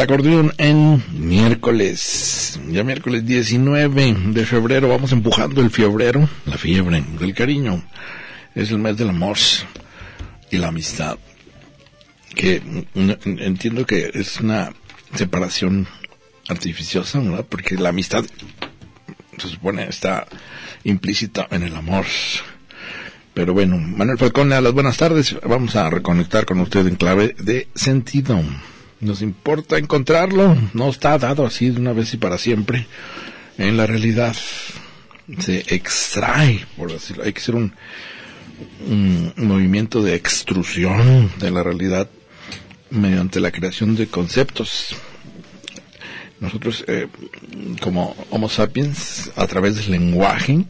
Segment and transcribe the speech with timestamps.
[0.00, 7.04] El acordeón en miércoles, ya miércoles 19 de febrero, vamos empujando el febrero, la fiebre
[7.18, 7.84] del cariño,
[8.54, 9.36] es el mes del amor
[10.50, 11.18] y la amistad,
[12.34, 12.62] que
[12.94, 14.72] entiendo que es una
[15.14, 15.86] separación
[16.48, 17.44] artificiosa, ¿verdad?
[17.46, 18.24] Porque la amistad
[19.36, 20.26] se supone está
[20.82, 22.06] implícita en el amor.
[23.34, 25.36] Pero bueno, Manuel Falcón, a las buenas tardes.
[25.46, 28.42] Vamos a reconectar con usted en clave de sentido.
[29.00, 32.86] Nos importa encontrarlo, no está dado así de una vez y para siempre.
[33.56, 34.36] En la realidad
[35.38, 37.74] se extrae, por decirlo, hay que hacer un,
[38.86, 42.08] un movimiento de extrusión de la realidad
[42.90, 44.96] mediante la creación de conceptos.
[46.40, 47.06] Nosotros, eh,
[47.80, 50.64] como Homo sapiens, a través del lenguaje,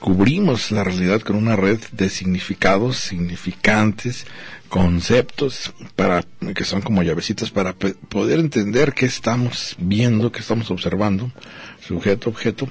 [0.00, 4.26] cubrimos la realidad con una red de significados, significantes,
[4.68, 11.30] conceptos, para, que son como llavecitas para poder entender qué estamos viendo, qué estamos observando,
[11.86, 12.68] sujeto, objeto,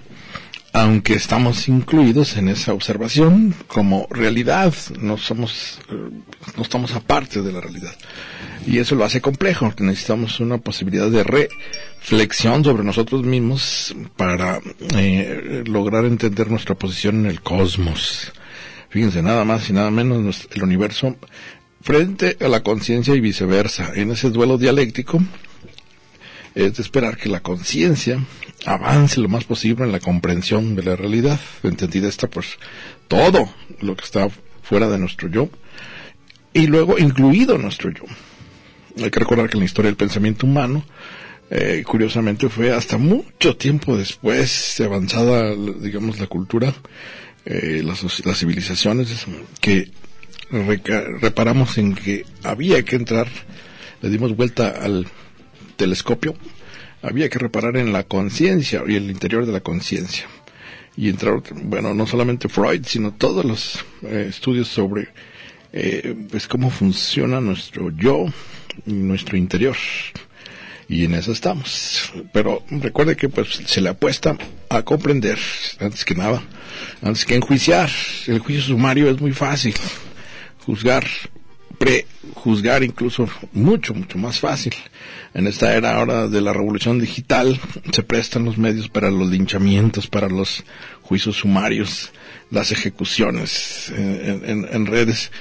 [0.74, 5.80] aunque estamos incluidos en esa observación como realidad, no somos,
[6.58, 7.96] no estamos aparte de la realidad.
[8.66, 14.60] Y eso lo hace complejo, necesitamos una posibilidad de reflexión sobre nosotros mismos para
[14.98, 18.32] eh, lograr entender nuestra posición en el cosmos.
[18.90, 21.18] Fíjense, nada más y nada menos el universo
[21.82, 23.92] frente a la conciencia y viceversa.
[23.94, 25.22] En ese duelo dialéctico
[26.56, 28.20] es de esperar que la conciencia
[28.66, 32.58] avance lo más posible en la comprensión de la realidad, entendida esta pues
[33.08, 33.50] todo
[33.82, 34.30] lo que está
[34.62, 35.50] fuera de nuestro yo
[36.54, 38.04] y luego incluido nuestro yo.
[39.04, 40.86] Hay que recordar que en la historia del pensamiento humano,
[41.50, 46.74] eh, curiosamente fue hasta mucho tiempo después de avanzada, digamos, la cultura,
[47.46, 49.26] eh, las, las, civilizaciones,
[49.60, 49.92] que
[51.20, 53.28] reparamos en que había que entrar,
[54.02, 55.08] le dimos vuelta al
[55.76, 56.36] telescopio,
[57.04, 60.26] había que reparar en la conciencia y el interior de la conciencia.
[60.96, 65.10] Y entrar, bueno, no solamente Freud, sino todos los eh, estudios sobre
[65.74, 68.26] eh, pues cómo funciona nuestro yo,
[68.86, 69.76] nuestro interior.
[70.88, 72.14] Y en eso estamos.
[72.32, 74.38] Pero recuerde que pues se le apuesta
[74.70, 75.40] a comprender,
[75.80, 76.42] antes que nada,
[77.02, 77.90] antes que enjuiciar.
[78.28, 79.74] El juicio sumario es muy fácil.
[80.66, 81.06] Juzgar,
[81.78, 84.74] prejuzgar incluso mucho, mucho más fácil.
[85.34, 87.60] En esta era ahora de la revolución digital
[87.92, 90.64] se prestan los medios para los linchamientos, para los
[91.02, 92.12] juicios sumarios,
[92.52, 95.32] las ejecuciones eh, en, en redes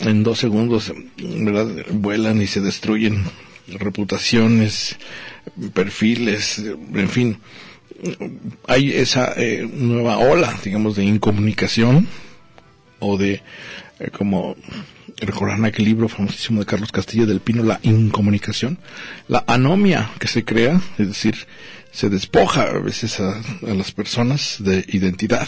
[0.00, 1.86] en dos segundos ¿verdad?
[1.92, 3.24] vuelan y se destruyen
[3.68, 4.96] reputaciones,
[5.72, 7.38] perfiles, en fin.
[8.66, 12.06] Hay esa eh, nueva ola, digamos, de incomunicación
[12.98, 13.42] o de,
[13.98, 14.56] eh, como
[15.18, 18.78] recordarán aquel libro famosísimo de Carlos Castillo del Pino, la incomunicación,
[19.28, 21.36] la anomia que se crea, es decir,
[21.92, 25.46] se despoja a veces a las personas de identidad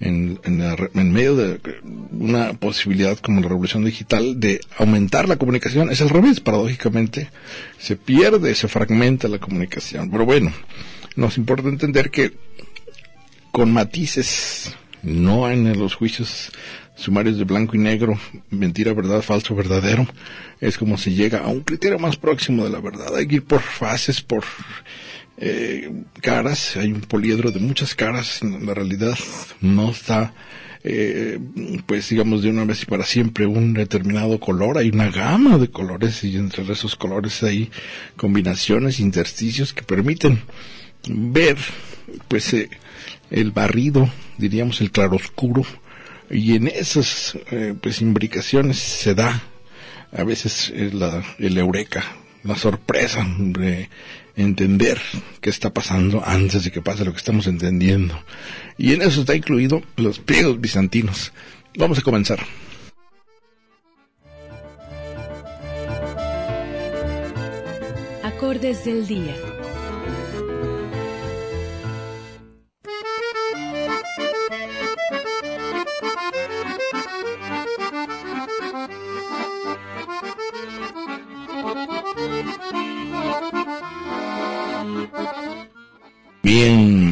[0.00, 1.60] en, medio de
[2.12, 7.30] una posibilidad como la revolución digital de aumentar la comunicación, es al revés, paradójicamente,
[7.78, 10.10] se pierde, se fragmenta la comunicación.
[10.10, 10.52] Pero bueno,
[11.16, 12.32] nos importa entender que
[13.50, 16.52] con matices, no en los juicios
[16.98, 18.18] sumarios de blanco y negro,
[18.50, 20.06] mentira, verdad, falso, verdadero,
[20.60, 23.14] es como se llega a un criterio más próximo de la verdad.
[23.16, 24.44] Hay que ir por fases, por
[25.36, 29.16] eh, caras, hay un poliedro de muchas caras, la realidad
[29.60, 30.34] no está,
[30.82, 31.38] eh,
[31.86, 35.70] pues digamos de una vez y para siempre un determinado color, hay una gama de
[35.70, 37.70] colores y entre esos colores hay
[38.16, 40.40] combinaciones, intersticios que permiten
[41.08, 41.56] ver
[42.26, 42.68] pues eh,
[43.30, 45.64] el barrido, diríamos el claroscuro,
[46.30, 49.42] y en esas eh, pues imbricaciones se da
[50.12, 52.04] a veces la, el eureka,
[52.44, 53.88] la sorpresa de
[54.36, 55.00] entender
[55.40, 58.18] qué está pasando antes de que pase lo que estamos entendiendo.
[58.78, 61.32] Y en eso está incluido los pliegos bizantinos.
[61.76, 62.40] Vamos a comenzar.
[68.38, 69.57] acordes del día.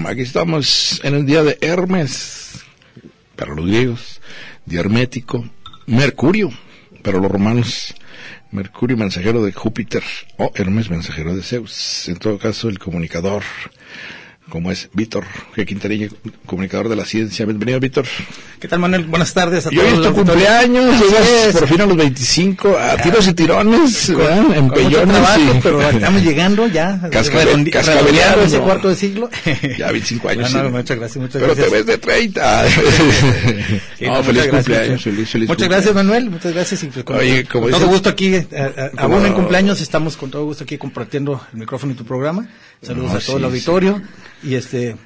[0.07, 2.65] Aquí estamos en el día de Hermes,
[3.35, 4.21] para los griegos,
[4.65, 5.49] día hermético,
[5.87, 6.53] Mercurio,
[7.03, 7.93] para los romanos,
[8.53, 10.05] Mercurio mensajero de Júpiter,
[10.37, 13.43] o Hermes mensajero de Zeus, en todo caso el comunicador,
[14.49, 15.25] como es Víctor
[15.57, 15.67] G.
[15.67, 16.09] Quintanilla,
[16.47, 17.45] comunicador de la ciencia.
[17.47, 18.07] Bienvenido, Víctor.
[18.61, 19.05] ¿Qué tal, Manuel?
[19.05, 19.93] Buenas tardes a Y todos.
[19.93, 24.57] hoy es tu cumpleaños, llegas por fin a los 25, a tiros y tirones, ¿verdad?
[24.57, 25.61] Empellones trabajo, y...
[25.63, 27.01] pero estamos llegando ya.
[27.11, 28.43] Cascabe- redondi- cascabeleando.
[28.43, 29.29] ese cuarto de siglo.
[29.79, 30.47] Ya 25 años.
[30.57, 30.75] No, no, sí.
[30.77, 31.69] muchas gracias, muchas Pero gracias.
[31.69, 32.69] te ves de 30.
[32.71, 32.81] Sí,
[34.07, 35.69] no, muchas feliz cumpleaños, muchas- feliz, feliz Muchas cumpleaños.
[35.69, 36.31] gracias, Manuel.
[36.31, 36.83] Muchas gracias.
[36.85, 39.81] Y con, Oye, como con todo dices- gusto aquí, eh, eh, como- aún en cumpleaños,
[39.81, 42.49] estamos con todo gusto aquí compartiendo el micrófono y tu programa.
[42.83, 44.03] Saludos No, a todo sí, el auditorio.
[44.43, 44.97] Y este.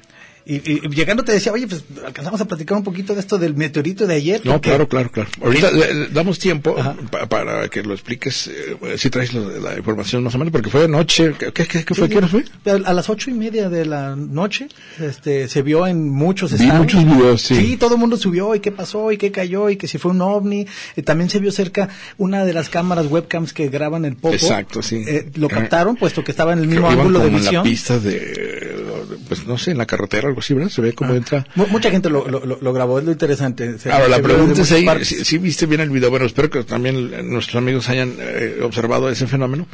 [0.45, 0.59] Y,
[0.89, 4.15] llegando te decía, oye, pues alcanzamos a platicar un poquito de esto del meteorito de
[4.15, 4.41] ayer.
[4.43, 5.29] No, claro, claro, claro.
[5.41, 5.69] Ahorita
[6.11, 6.75] damos tiempo
[7.11, 10.69] pa- para que lo expliques, eh, si traes lo la información más o menos, porque
[10.69, 12.07] fue anoche, ¿qué, qué, qué fue?
[12.07, 12.43] Sí, ¿Qué hora fue?
[12.85, 14.67] A las ocho y media de la noche,
[14.99, 16.75] este, se vio en muchos estados.
[16.79, 17.77] muchos videos, sí.
[17.79, 20.21] todo el mundo subió y qué pasó y qué cayó y que si fue un
[20.21, 20.65] ovni.
[20.95, 24.33] Eh, también se vio cerca una de las cámaras webcams que graban el popo.
[24.33, 25.03] Exacto, sí.
[25.07, 27.63] Eh, lo captaron puesto que estaba en el mismo ángulo de como en la visión.
[27.63, 28.83] pista de,
[29.27, 30.69] pues no sé, en la carretera, algo así, ¿verdad?
[30.69, 31.45] Se ve como entra.
[31.55, 33.77] Mu- Mucha gente lo, lo, grabó, es lo interesante.
[33.77, 36.49] Se- Ahora, se la pregunta es ahí, si, si viste bien el video, bueno, espero
[36.49, 39.67] que también nuestros amigos hayan eh, observado ese fenómeno,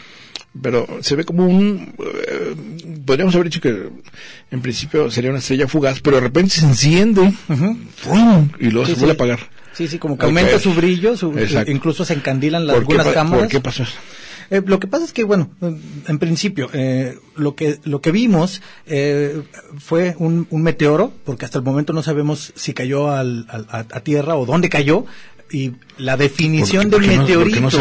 [0.61, 2.55] pero se ve como un, eh,
[3.05, 3.89] podríamos haber dicho que
[4.51, 7.33] en principio sería una estrella fugaz, pero de repente se enciende,
[8.59, 9.09] y luego Sí, se vuelve sí.
[9.09, 9.39] a apagar.
[9.73, 11.33] Sí, sí, como que aumenta su brillo, su-
[11.67, 13.39] incluso se encandilan las, ¿Por qué, algunas cámaras.
[13.41, 13.93] ¿Por qué pasó eso?
[14.49, 18.61] Eh, lo que pasa es que, bueno, en principio, eh, lo que lo que vimos
[18.85, 19.43] eh,
[19.77, 23.79] fue un, un meteoro, porque hasta el momento no sabemos si cayó al, al- a,
[23.79, 25.05] a tierra o dónde cayó.
[25.51, 27.79] Y la definición ¿Por qué- del no- meteorito.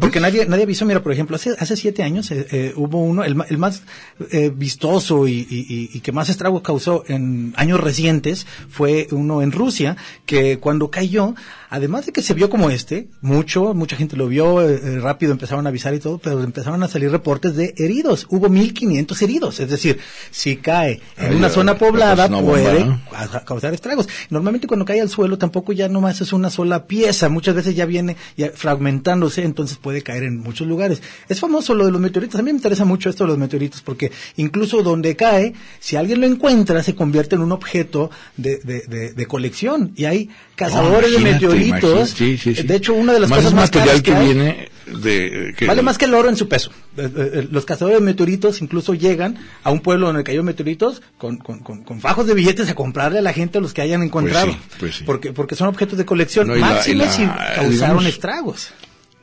[0.00, 0.84] porque nadie nadie avisó.
[0.84, 3.82] Mira, por ejemplo, hace, hace siete años eh, eh, hubo uno, el, el más
[4.30, 9.96] eh, vistoso y, y- que más estragos causó en años recientes fue uno en Rusia,
[10.26, 11.34] que cuando cayó,
[11.70, 15.66] además de que se vio como este, mucho, mucha gente lo vio, eh, rápido empezaron
[15.66, 18.26] a avisar y todo, pero empezaron a salir reportes de heridos.
[18.30, 19.60] Hubo 1.500 heridos.
[19.60, 19.98] Es decir,
[20.30, 22.86] si cae en Ay, una zona pues, poblada, puede
[23.44, 24.08] causar estragos.
[24.30, 27.86] Normalmente cuando cae al suelo tampoco ya nomás es una sola pieza, muchas veces ya
[27.86, 31.02] viene ya fragmentándose, entonces puede caer en muchos lugares.
[31.28, 33.82] Es famoso lo de los meteoritos, a mí me interesa mucho esto de los meteoritos
[33.82, 38.80] porque incluso donde cae, si alguien lo encuentra, se convierte en un objeto de, de,
[38.88, 41.82] de- de colección y hay cazadores de meteoritos.
[41.82, 42.06] imagínate.
[42.06, 42.62] Sí, sí, sí.
[42.62, 44.68] De hecho, una de las Más cosas más material caras que, viene
[45.02, 45.54] de...
[45.56, 46.70] que- Vale más que el oro en su peso.
[46.96, 51.02] Eh, eh, eh, Los cazadores de meteoritos incluso llegan a un pueblo donde cayó meteoritos
[51.18, 53.82] con, con, con, con fajos de billetes a comprarle a la gente a los que
[53.82, 54.46] hayan encontrado.
[54.50, 55.04] sí, pues sí.
[55.04, 56.48] Porque, porque son objetos de colección.
[56.48, 58.70] No, y la- Máxime y la- si causaron digamos, estragos.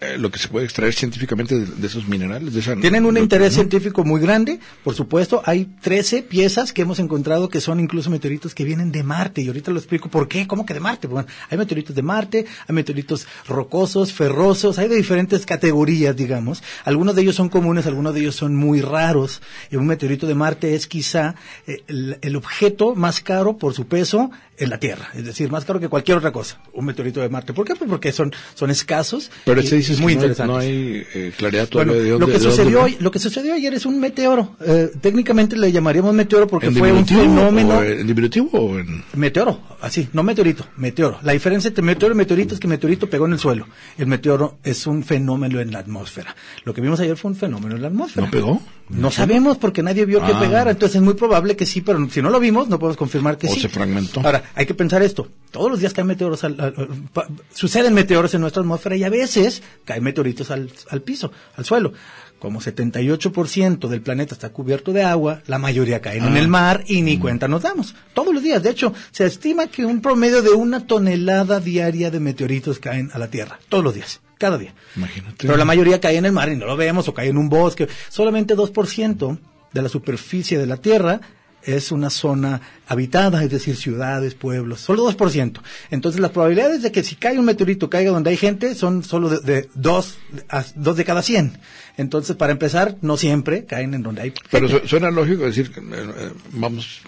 [0.05, 2.53] Eh, lo que se puede extraer científicamente de, de esos minerales.
[2.53, 3.55] De esa, Tienen un interés ¿no?
[3.55, 5.41] científico muy grande, por supuesto.
[5.45, 9.41] Hay 13 piezas que hemos encontrado que son incluso meteoritos que vienen de Marte.
[9.41, 10.47] Y ahorita lo explico por qué.
[10.47, 11.07] ¿Cómo que de Marte?
[11.07, 16.63] Bueno, hay meteoritos de Marte, hay meteoritos rocosos, ferrosos, hay de diferentes categorías, digamos.
[16.83, 19.41] Algunos de ellos son comunes, algunos de ellos son muy raros.
[19.71, 21.35] Y un meteorito de Marte es quizá
[21.67, 25.09] eh, el, el objeto más caro por su peso en la Tierra.
[25.13, 26.59] Es decir, más caro que cualquier otra cosa.
[26.73, 27.53] Un meteorito de Marte.
[27.53, 27.75] ¿Por qué?
[27.75, 29.29] Pues porque son, son escasos.
[29.45, 30.53] Pero y- ese dices muy que no hay- interesantes.
[30.55, 33.11] no hay eh, claridad todavía Bueno, de lo dónde- que de dónde sucedió hoy, lo
[33.11, 34.55] que sucedió ayer es un meteoro.
[34.65, 39.03] Eh, técnicamente le llamaríamos meteoro porque ¿En fue un fenómeno o ¿En diminutivo o en...?
[39.13, 41.19] meteoro, así, no meteorito, meteoro.
[41.23, 43.67] La diferencia entre meteoro y meteorito es que meteorito pegó en el suelo.
[43.97, 46.35] El meteoro es un fenómeno en la atmósfera.
[46.63, 48.25] Lo que vimos ayer fue un fenómeno en la atmósfera.
[48.25, 48.61] ¿No pegó?
[48.89, 50.39] No sabemos porque nadie vio que Ah.
[50.39, 53.37] pegara, entonces es muy probable que sí, pero si no lo vimos no podemos confirmar
[53.37, 53.61] que O sí.
[53.61, 54.21] se fragmentó.
[54.23, 55.27] Ahora, hay que pensar esto.
[55.51, 59.03] Todos los días caen meteoros, al, al- al- pa- suceden meteoros en nuestra atmósfera y
[59.03, 61.93] a veces caen meteoritos al, al piso, al suelo.
[62.39, 66.39] Como 78% del planeta está cubierto de agua, la mayoría caen en Ah.
[66.39, 67.95] el mar y ni cuenta nos damos.
[68.13, 68.61] Todos los días.
[68.61, 73.19] De hecho, se estima que un promedio de una tonelada diaria de meteoritos caen a
[73.19, 73.59] la Tierra.
[73.69, 74.19] Todos los días.
[74.37, 74.73] Cada día.
[74.97, 75.37] Imagínate.
[75.47, 77.47] Pero la mayoría cae en el mar y no lo vemos, o cae en un
[77.47, 77.87] bosque.
[78.09, 79.39] Solamente 2%
[79.73, 81.21] de la superficie de la Tierra
[81.65, 85.59] es una zona habitada, es decir, ciudades, pueblos, solo 2%.
[85.91, 89.29] Entonces las probabilidades de que si cae un meteorito caiga donde hay gente son solo
[89.29, 90.17] de, de dos,
[90.49, 91.57] a- dos de cada 100.
[91.97, 94.87] Entonces, para empezar, no siempre caen en donde hay Pero gente.
[94.87, 97.01] suena lógico decir que eh, eh, vamos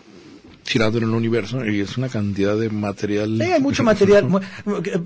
[0.67, 3.37] girando en el universo y es una cantidad de material.
[3.41, 4.41] Sí, hay mucho material, mu-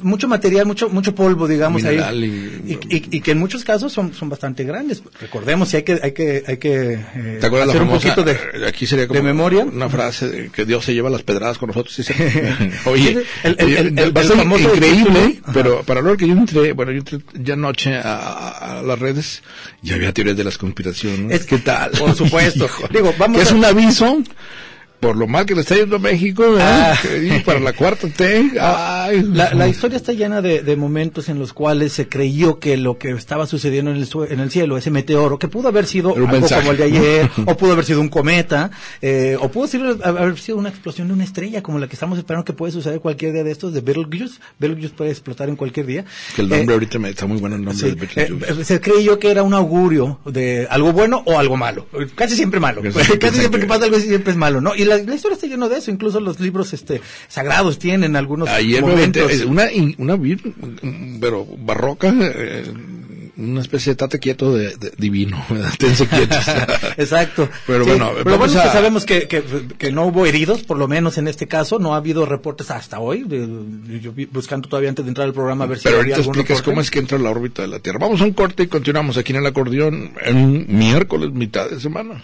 [0.01, 3.63] mucho material, mucho mucho polvo, digamos Mineral ahí, y- y, y- y que en muchos
[3.63, 5.03] casos son, son bastante grandes.
[5.20, 8.15] Recordemos, si hay que hay que hay que eh, ¿Te acuerdas la hacer un famosa?
[8.15, 8.32] poquito de
[8.65, 9.63] eh, aquí sería como de memoria.
[9.63, 11.94] Una frase de que Dios se lleva las pedradas con nosotros.
[11.96, 12.13] sí, sí.
[12.86, 16.27] Oye, el- el- el- el- va a el ser famoso increíble, pero para hablar que
[16.27, 19.44] yo entré, bueno, yo entré ya anoche a, las redes
[19.84, 21.41] y había teorías de las conspiraciones.
[21.41, 21.91] Es- ¿Qué tal?
[21.91, 22.65] por supuesto.
[22.65, 22.88] Hijo.
[22.91, 24.24] Digo, vamos Que es un aviso
[25.01, 26.46] por lo mal que le está yendo a México.
[26.60, 26.96] Ah.
[27.22, 28.51] Y para la cuarta T.
[28.62, 32.77] Ay, La, la historia está llena de, de momentos en los cuales se creyó que
[32.77, 36.15] lo que estaba sucediendo en el, en el cielo, ese meteoro, que pudo haber sido
[36.15, 39.67] algo mensaje, como el de ayer, o pudo haber sido un cometa, eh, o pudo
[39.67, 42.72] ser- haber sido una explosión de una estrella, como la que estamos esperando que puede
[42.72, 44.39] suceder cualquier día de estos, de Betelgeuse.
[44.60, 46.05] Betelgeuse puede explotar en cualquier día.
[46.36, 48.62] Que el nombre Eh, ahorita me está muy bueno el nombre Sí, de Betelgeuse.
[48.62, 51.88] eh, se creyó que era un augurio de algo bueno o algo malo.
[52.15, 52.81] Casi siempre malo.
[52.84, 54.75] Casi Casi, siempre que pasa algo siempre es malo, ¿no?
[54.75, 55.92] Y la, la historia está llena de eso.
[55.92, 59.24] Incluso los libros este sagrados tienen algunos Ayer me momentos.
[59.24, 59.64] aventé una,
[59.98, 62.64] una vir- pero barroca, eh,
[63.38, 65.44] una especie de tate quieto de, de- divino,
[65.80, 66.46] tense quietos.
[66.98, 67.50] Exacto.
[67.66, 69.44] Pero Sí, bueno, pero bueno es que a- sabemos que, que,
[69.78, 71.80] que no hubo heridos, por lo menos en este caso.
[71.80, 73.26] No ha habido reportes hasta hoy.
[74.02, 76.18] yo vi- buscando todavía antes de entrar al programa a ver si Pero había ahorita
[76.18, 76.72] algún explicas reporte.
[76.72, 78.00] cómo es que entra a la órbita de la Tierra.
[78.00, 82.24] Vamos a un corte y continuamos aquí en el acordeón en miércoles, mitad de semana.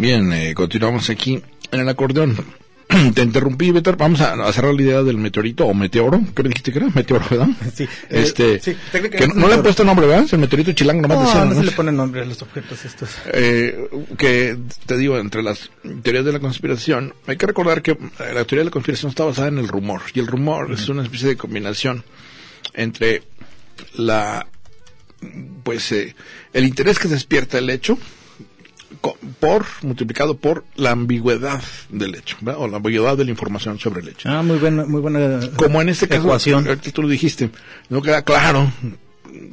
[0.00, 2.34] Bien, eh, continuamos aquí en el acordeón.
[3.14, 3.94] Te interrumpí, Beto.
[3.96, 6.20] Vamos a, a cerrar la idea del meteorito o meteoro.
[6.34, 6.88] ¿Qué me dijiste que era?
[6.88, 7.48] Meteoro, ¿verdad?
[7.74, 10.26] Sí, eh, Este, sí, que no, no le han puesto nombre, ¿verdad?
[10.32, 11.60] El meteorito chilango, nomás No, decían, no ¿no?
[11.60, 13.10] se le pone nombre a los objetos estos.
[13.32, 13.88] Eh,
[14.18, 15.70] que te digo, entre las
[16.02, 19.24] teorías de la conspiración, hay que recordar que eh, la teoría de la conspiración está
[19.24, 20.02] basada en el rumor.
[20.14, 22.04] Y el rumor es una especie de combinación
[22.74, 23.22] entre
[23.94, 24.46] la,
[25.62, 26.14] pues, eh,
[26.52, 27.98] el interés que despierta el hecho
[29.38, 32.60] por, multiplicado por la ambigüedad del hecho, ¿verdad?
[32.60, 34.28] o la ambigüedad de la información sobre el hecho.
[34.28, 36.66] Ah, muy buena, muy buena Como en este caso, ecuación.
[36.66, 37.50] ahorita tú lo dijiste,
[37.88, 38.70] no queda claro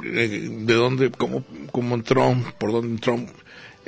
[0.04, 3.20] eh, de dónde, cómo, cómo entró, por dónde entró,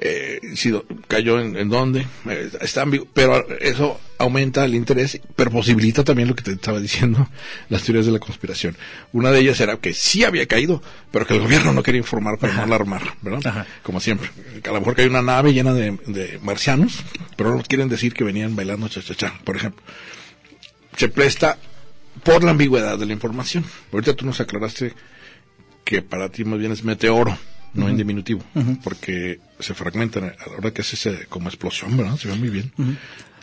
[0.01, 0.73] eh, si
[1.07, 6.27] cayó en, en dónde, eh, está ambiguo, pero eso aumenta el interés, pero posibilita también
[6.27, 7.29] lo que te estaba diciendo,
[7.69, 8.77] las teorías de la conspiración.
[9.13, 12.37] Una de ellas era que sí había caído, pero que el gobierno no quería informar
[12.37, 13.45] para no alarmar, ¿verdad?
[13.45, 13.67] Ajá.
[13.83, 14.29] Como siempre.
[14.63, 17.03] A lo mejor que hay una nave llena de, de marcianos,
[17.35, 19.83] pero no quieren decir que venían bailando cha-cha-cha, por ejemplo
[20.99, 21.57] se presta
[22.23, 23.63] por la ambigüedad de la información.
[23.93, 24.93] Ahorita tú nos aclaraste
[25.85, 27.37] que para ti más bien es meteoro,
[27.73, 28.43] no en diminutivo,
[28.83, 32.17] porque se fragmentan a la hora que hace ese como explosión, ¿verdad?
[32.17, 32.71] Se ve muy bien.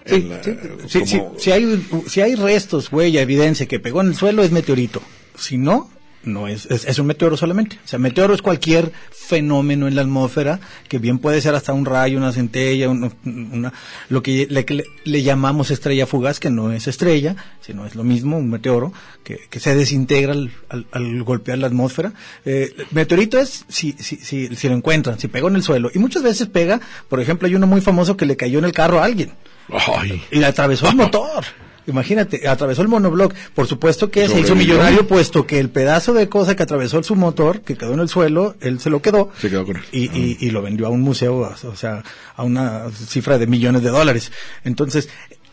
[0.06, 4.08] Sí, eh, sí, sí, como- si hay, si hay restos, huella, evidencia que pegó en
[4.08, 5.02] el suelo, es meteorito.
[5.37, 5.90] Si no,
[6.26, 7.78] no es, es, es un meteoro solamente.
[7.85, 11.85] O sea, meteoro es cualquier fenómeno en la atmósfera, que bien puede ser hasta un
[11.85, 13.73] rayo, una centella, un- una,
[14.09, 17.95] lo que le, que le- le llamamos estrella fugaz, que no es estrella, sino es
[17.95, 18.92] lo mismo, un meteoro,
[19.25, 22.12] que, que se desintegra al, al- al golpear la atmósfera.
[22.45, 25.90] Eh, meteorito es si, si, si, si lo encuentran, si pegó en el suelo.
[25.95, 28.73] Y muchas veces pega, por ejemplo, hay uno muy famoso que le cayó en el
[28.73, 29.33] carro a alguien.
[29.68, 31.45] Ay, Y le atravesó el motor.
[31.86, 33.34] Imagínate, atravesó el monobloc.
[33.54, 37.14] Por supuesto que se hizo millonario, puesto que el pedazo de cosa que atravesó su
[37.14, 39.30] motor, que quedó en el suelo, él se lo quedó.
[39.40, 39.82] Se quedó con él.
[39.92, 42.02] Y, y, y lo vendió a un museo, o sea,
[42.34, 44.32] a una cifra de millones de dólares.
[44.64, 45.08] Entonces,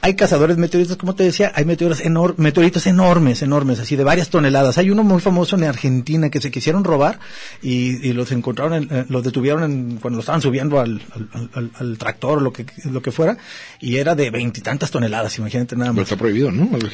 [0.05, 4.29] hay cazadores meteoritos, como te decía, hay meteoros enor- meteoritos enormes, enormes, así de varias
[4.29, 4.77] toneladas.
[4.77, 7.19] Hay uno muy famoso en Argentina que se quisieron robar
[7.62, 11.50] y, y los encontraron, en- eh, los detuvieron en- cuando lo estaban subiendo al, al,
[11.53, 13.38] al- al tractor o lo que, lo que fuera,
[13.79, 16.12] y era de veintitantas toneladas, imagínate nada pero más.
[16.12, 16.67] está prohibido, ¿no?
[16.67, 16.91] Pues,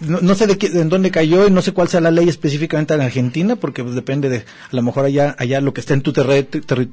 [0.00, 2.30] no, no sé de, qué- en dónde cayó y no sé cuál sea la ley
[2.30, 5.92] específicamente en Argentina, porque pues, depende de, a lo mejor allá, allá lo que esté
[5.92, 6.48] en tu, terre-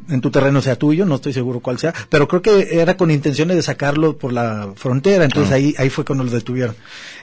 [0.09, 3.09] en tu terreno sea tuyo, no estoy seguro cuál sea, pero creo que era con
[3.09, 5.25] intenciones de sacarlo por la frontera frontera.
[5.25, 6.75] Entonces ahí, ahí fue cuando lo detuvieron.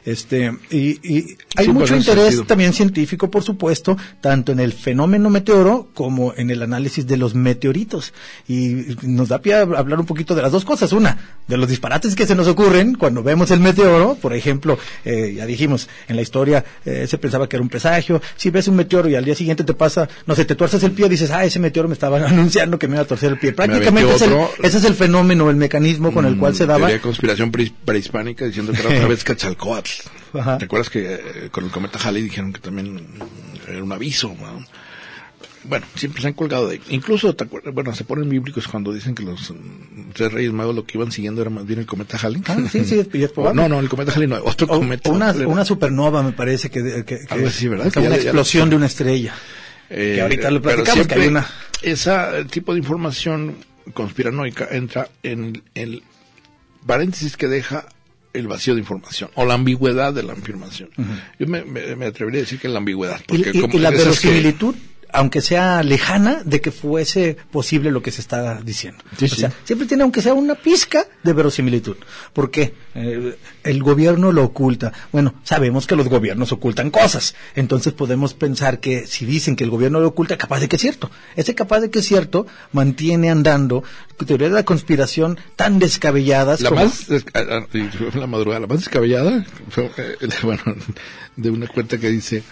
[0.04, 2.44] Este, y, y hay Sí, pues, mucho interés sentido.
[2.44, 7.34] también científico, por supuesto, tanto en el fenómeno meteoro como en el análisis de los
[7.34, 8.12] meteoritos.
[8.46, 10.92] Y nos da pie a hablar un poquito de las dos cosas.
[10.92, 11.16] Una,
[11.48, 14.14] de los disparates que se nos ocurren cuando vemos el meteoro.
[14.20, 18.20] Por ejemplo, eh, ya dijimos, en la historia eh, se pensaba que era un presagio.
[18.36, 20.92] Si ves un meteoro y al día siguiente te pasa, no sé, te tuerces el
[20.92, 23.52] pie, dices, ah, ese meteoro me estaba anunciando que me iba a torcer el pie.
[23.52, 26.90] Prácticamente es el- ese es el fenómeno, el mecanismo con el cual se daba.
[26.98, 29.90] Conspiración prehispánica diciendo que era otra vez Quetzalcóatl.
[30.38, 30.58] Ajá.
[30.58, 33.06] ¿Te acuerdas que eh, con el cometa Halley dijeron que también
[33.68, 34.34] era un aviso?
[34.40, 34.64] ¿no?
[35.66, 36.80] Bueno, siempre se han colgado de ahí.
[36.90, 37.72] Incluso, ¿te acuerdas?
[37.72, 41.10] bueno, se ponen bíblicos cuando dicen que los mm, tres reyes magos lo que iban
[41.10, 42.42] siguiendo era más bien el cometa Halley.
[42.48, 43.62] Ah, sí, sí, es- probable.
[43.62, 45.10] No, no, el cometa Halley no, otro O- cometa.
[45.10, 47.90] una, supernova me parece que, que, que así, ¿verdad?
[47.90, 49.34] Que ya una ya explosión de una estrella.
[49.88, 51.46] Eh, que ahorita lo platicamos, que hay una-
[51.80, 52.12] Ese
[52.50, 53.56] tipo de información
[53.94, 56.02] conspiranoica entra en el
[56.86, 57.86] paréntesis que deja
[58.32, 60.90] el vacío de información o la ambigüedad de la afirmación.
[61.38, 63.20] Yo me, me- me atrevería a decir que la ambigüedad.
[63.26, 64.74] Porque y- como y la que- verosimilitud,
[65.14, 69.02] aunque sea lejana, de que fuese posible lo que se está diciendo.
[69.16, 69.36] Sí, o sí.
[69.36, 71.96] sea, siempre tiene, aunque sea una pizca de verosimilitud.
[72.32, 72.74] ¿Por qué?
[72.96, 74.92] Eh, el gobierno lo oculta.
[75.12, 77.36] Bueno, sabemos que los gobiernos ocultan cosas.
[77.54, 80.82] Entonces podemos pensar que si dicen que el gobierno lo oculta, capaz de que es
[80.82, 81.12] cierto.
[81.36, 83.84] Ese capaz de que es cierto mantiene andando
[84.26, 86.84] teorías de la conspiración tan descabelladas La como...
[86.84, 87.66] más, ah, ah,
[88.14, 90.62] la madrugada, la más descabellada, fue, eh, bueno,
[91.36, 92.42] de una cuenta que dice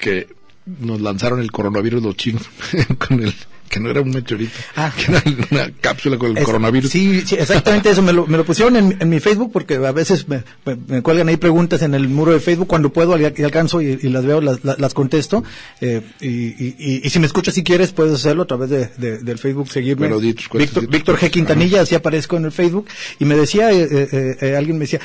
[0.00, 0.35] que
[0.80, 2.42] nos lanzaron el coronavirus los chinos
[2.98, 3.34] con el
[3.68, 4.92] que no era un meteorito, Ah.
[4.96, 6.88] que era una cápsula con el Es- coronavirus.
[6.88, 8.00] Sí, sí, exactamente eso.
[8.00, 11.02] Me lo, me lo pusieron en, en mi Facebook porque a veces me, me- me
[11.02, 12.68] cuelgan ahí preguntas en el muro de Facebook.
[12.68, 15.42] Cuando puedo al- y alcanzo y, y las veo, las, las- contesto.
[15.80, 19.38] Eh, y, y- si me escuchas si quieres, puedes hacerlo a través de, de- del
[19.38, 20.06] Facebook, seguirme.
[20.08, 21.30] Víctor, G.
[21.30, 22.86] Quintanilla, así aparezco en el Facebook.
[23.18, 25.00] Y me decía, eh, eh, eh, alguien me decía,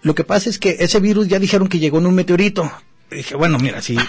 [0.00, 2.72] lo que pasa es que ese virus ya dijeron que llegó en un meteorito.
[3.10, 3.96] Y dije, bueno, mira, sí.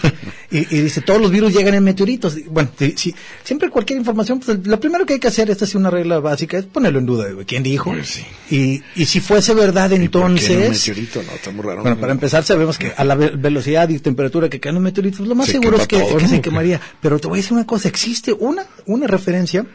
[0.51, 2.35] Y, y dice, todos los virus llegan en meteoritos.
[2.47, 3.13] Bueno, sí, sí,
[3.43, 6.57] siempre cualquier información, pues lo primero que hay que hacer, esta es una regla básica,
[6.57, 7.27] es ponerlo en duda.
[7.45, 7.91] ¿Quién dijo?
[7.91, 8.25] Pues sí.
[8.49, 10.87] y, y si fuese verdad, ¿Y por qué en un entonces...
[10.89, 11.21] meteorito?
[11.21, 11.81] No, está muy raro.
[11.83, 15.27] Bueno, para empezar sabemos que a la ve- velocidad y temperatura que caen los meteoritos,
[15.27, 16.29] lo más Se seguro es que, todo, que ¿no?
[16.29, 16.81] se quemaría.
[16.99, 19.67] Pero te voy a decir una cosa, existe una, una referencia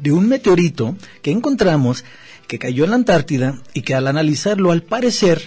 [0.00, 2.02] de un meteorito que encontramos
[2.48, 5.42] que cayó en la Antártida y que al analizarlo, al parecer,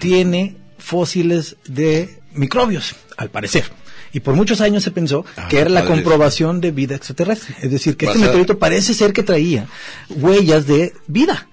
[0.00, 3.64] tiene fósiles de microbios, al parecer.
[4.12, 5.94] Y por muchos años se pensó Ah, que era la padre.
[5.94, 7.54] comprobación de vida extraterrestre.
[7.62, 9.66] Es decir, que este meteorito parece ser que traía
[10.08, 11.46] huellas de vida.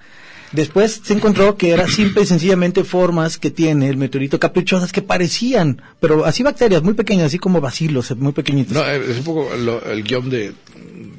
[0.53, 5.01] Después se encontró que era simple y sencillamente formas que tiene el meteorito caprichosas que
[5.01, 8.73] parecían, pero así bacterias muy pequeñas, así como bacilos, muy pequeñitos.
[8.73, 10.53] No, eh, es un poco lo- el guion de.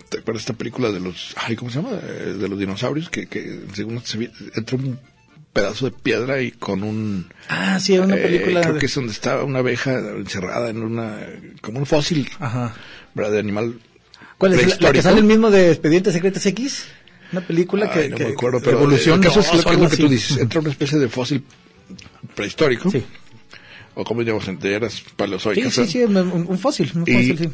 [0.08, 1.34] ¿Te acuerdas de esta película de los.
[1.36, 1.90] Ay, ¿Cómo se llama?
[2.02, 4.98] Eh, De los dinosaurios, que, que según se vi- entra un
[5.60, 7.26] pedazo de piedra y con un.
[7.48, 8.60] ah, sí, era una eh, película.
[8.62, 11.18] creo de- que es donde está una abeja encerrada en una.
[11.60, 12.74] como un fósil, Ajá.
[13.14, 13.32] ¿verdad?
[13.32, 13.78] De animal.
[14.38, 14.66] ¿Cuál es?
[14.68, 16.84] ¿La- ¿La, que sale el mismo de Expedientes Secretos X?
[17.32, 18.78] Una película que, Ay, no que- me acuerdo, que- pero.
[18.78, 20.38] Evolución el caso es lo, que- lo que tú dices.
[20.38, 21.42] Entra una especie de fósil
[22.34, 22.90] prehistórico.
[22.90, 23.04] Sí.
[23.94, 25.74] O como digamos, entre eras Sí, paleozoicas.
[25.74, 25.86] sí, ¿eh?
[25.86, 27.48] sí, un, un fósil, un Y- fósil, sí.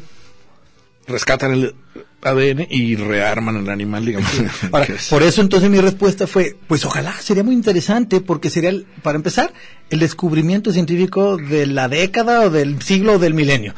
[1.07, 1.75] Rescatan el
[2.23, 4.29] ADN y rearman el animal, digamos.
[4.71, 8.85] Ahora, por eso entonces mi respuesta fue, pues ojalá, sería muy interesante porque sería, el-
[9.03, 9.53] para empezar,
[9.91, 13.75] el descubrimiento científico de la década o del siglo o del milenio.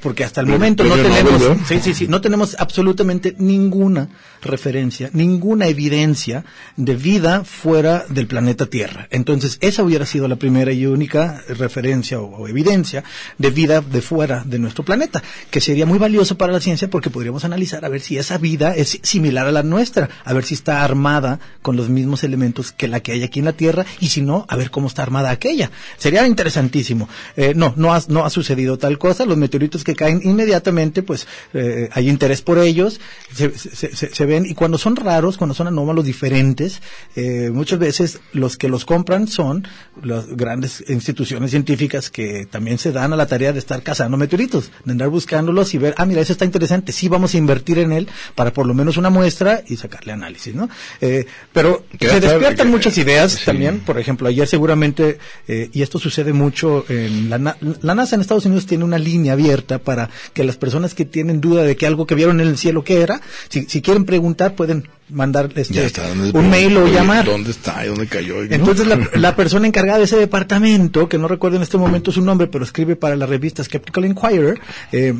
[0.00, 1.66] Porque hasta el momento no tenemos, ¿no?
[1.66, 4.08] sí, sí, sí, no tenemos absolutamente ninguna
[4.42, 6.44] referencia, ninguna evidencia
[6.76, 9.08] de vida fuera del planeta Tierra.
[9.10, 13.02] Entonces, esa hubiera sido la primera y única referencia o, o evidencia
[13.38, 17.10] de vida de fuera de nuestro planeta, que sería muy valioso para la ciencia porque
[17.10, 20.54] podríamos analizar a ver si esa vida es similar a la nuestra, a ver si
[20.54, 24.08] está armada con los mismos elementos que la que hay aquí en la Tierra y
[24.08, 25.70] si no, a ver cómo está armada aquella.
[25.96, 27.08] Sería interesantísimo.
[27.36, 29.24] Eh, no, no ha, no ha sucedido tal cosa.
[29.24, 33.00] Los meteoritos que caen inmediatamente, pues eh, hay interés por ellos,
[33.34, 36.82] se, se- se- se ven y cuando son raros, cuando son anómalos diferentes,
[37.16, 39.66] eh, muchas veces los que los compran son
[40.02, 44.70] las grandes instituciones científicas que también se dan a la tarea de estar cazando meteoritos,
[44.84, 47.92] de andar buscándolos y ver, ah, mira, ese está interesante, sí vamos a invertir en
[47.92, 50.68] él para por lo menos una muestra y sacarle análisis, ¿no?
[51.00, 53.44] Eh, pero se despiertan que- muchas ideas sí.
[53.46, 58.20] también, por ejemplo, ayer seguramente, eh, y esto sucede mucho en la, la NASA en
[58.20, 61.76] Estados Unidos tiene una línea abierta abierta para que las personas que tienen duda de
[61.76, 65.50] que algo que vieron en el cielo qué era, si, si quieren preguntar pueden mandar
[65.54, 67.26] este, Ya está, ¿dónde- un mail o oye, llamar.
[67.26, 67.84] ¿Dónde está?
[67.84, 68.36] ¿Y ¿Dónde cayó?
[68.36, 68.42] ¿No?
[68.54, 72.22] Entonces la, la persona encargada de ese departamento, que no recuerdo en este momento su
[72.22, 74.58] nombre, pero escribe para la revista Skeptical Inquirer,
[74.92, 75.12] eh,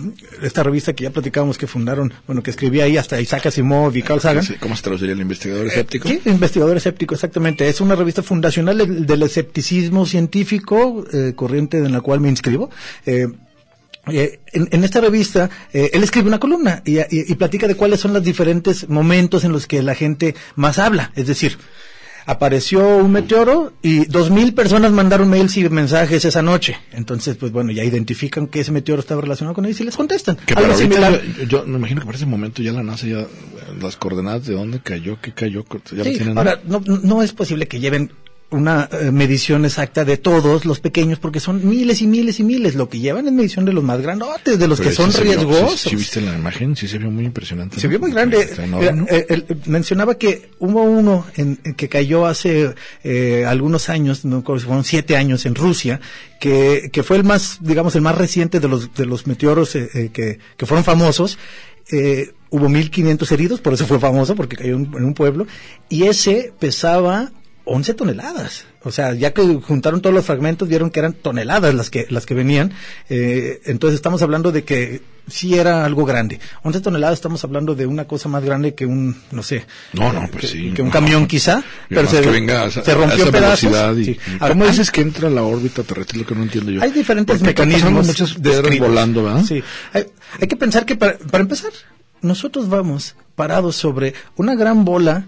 [0.42, 4.02] esta revista que ya platicábamos que fundaron, bueno, que escribía ahí hasta Isaac Asimov y
[4.02, 4.44] Carl Sagan.
[4.58, 6.08] ¿Cómo se traduciría el investigador escéptico?
[6.08, 7.68] Sí, investigador escéptico, exactamente.
[7.68, 12.70] Es una revista fundacional del, del escepticismo científico, eh, corriente en la cual me inscribo.
[13.04, 13.28] Eh,
[14.08, 17.74] eh, en, en esta revista, eh, él escribe una columna y, y- y platica de
[17.76, 21.12] cuáles son los diferentes momentos en los que la gente más habla.
[21.16, 21.56] Es decir,
[22.26, 26.76] apareció un meteoro y dos mil personas mandaron mails y mensajes esa noche.
[26.92, 30.36] Entonces, pues bueno, ya identifican que ese meteoro estaba relacionado con ellos y les contestan.
[30.36, 31.20] Que Algo similar.
[31.40, 33.26] yo, yo me imagino que para ese momento ya la NASA ya
[33.80, 37.68] las coordenadas de dónde cayó, qué cayó, ya lo Sí, ahora, no, no es posible
[37.68, 38.12] que lleven
[38.50, 42.74] una eh, medición exacta de todos los pequeños porque son miles y miles y miles.
[42.74, 45.22] Lo que llevan es medición de los más grandotes, de los Pero que son sí
[45.22, 45.80] riesgosos.
[45.80, 47.80] sí, sí viste la imagen, sí se vio muy impresionante.
[47.80, 48.48] Se vio muy grande.
[48.68, 48.80] ¿no?
[48.82, 54.84] eh, mencionaba que hubo uno en, que cayó hace eh, algunos años, no si fueron
[54.84, 56.00] siete años en Rusia,
[56.38, 59.88] que, que fue el más, digamos, el más reciente de los, de los meteoros eh,
[59.94, 61.38] eh, que, que fueron famosos.
[61.90, 65.46] Eh, hubo 1500 heridos, por eso fue famoso, porque cayó en un pueblo,
[65.88, 67.32] y ese pesaba
[67.66, 68.66] 11 toneladas.
[68.82, 72.26] O sea, ya que juntaron todos los fragmentos, vieron que eran toneladas las que, las
[72.26, 72.72] que venían.
[73.08, 76.38] Eh, entonces estamos hablando de que sí era algo grande.
[76.64, 79.64] 11 toneladas estamos hablando de una cosa más grande que un, no sé.
[79.94, 80.72] No, no, pues que, sí.
[80.74, 80.92] que un no.
[80.92, 81.64] camión quizá.
[81.88, 83.62] Pero se, que venga a, se rompió a esa pedazos.
[83.72, 84.18] velocidad y- Sí.
[84.38, 86.18] ¿Cómo Ahora, dices que entra la órbita terrestre?
[86.18, 86.82] Es lo que no entiendo yo.
[86.82, 88.06] hay diferentes Porque mecanismos.
[88.06, 89.44] muchas piedras volando, ¿verdad?
[89.44, 89.62] Sí.
[89.94, 90.04] Hay,
[90.38, 91.70] hay que pensar que para, para empezar,
[92.20, 95.24] nosotros vamos parados sobre una gran bola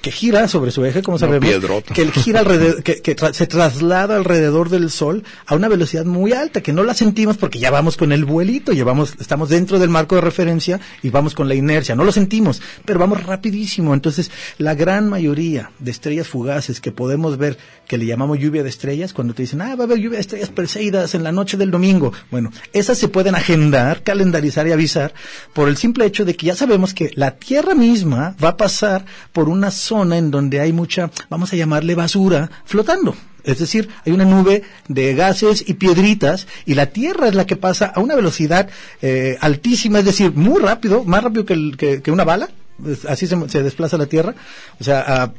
[0.00, 1.94] que gira sobre su eje, como sabemos, piedrota.
[1.94, 6.32] que gira alrededor, que, que tra- se traslada alrededor del Sol a una velocidad muy
[6.32, 9.90] alta, que no la sentimos porque ya vamos con el vuelito, llevamos, estamos dentro del
[9.90, 13.92] marco de referencia y vamos con la inercia, no lo sentimos, pero vamos rapidísimo.
[13.94, 18.68] Entonces, la gran mayoría de estrellas fugaces que podemos ver, que le llamamos lluvia de
[18.68, 21.56] estrellas, cuando te dicen, ah, va a haber lluvia de estrellas perseidas en la noche
[21.56, 25.12] del domingo, bueno, esas se pueden agendar, calendarizar y avisar
[25.52, 29.04] por el simple hecho de que ya sabemos que la Tierra misma va a pasar
[29.32, 33.14] por una zona en donde hay mucha, vamos a llamarle basura, flotando.
[33.42, 37.56] Es decir, hay una nube de gases y piedritas y la Tierra es la que
[37.56, 38.68] pasa a una velocidad
[39.02, 42.48] eh, altísima, es decir, muy rápido, más rápido que, el- que- que una bala.
[43.08, 44.34] Así se, se desplaza la Tierra,
[44.80, 45.32] o sea, a,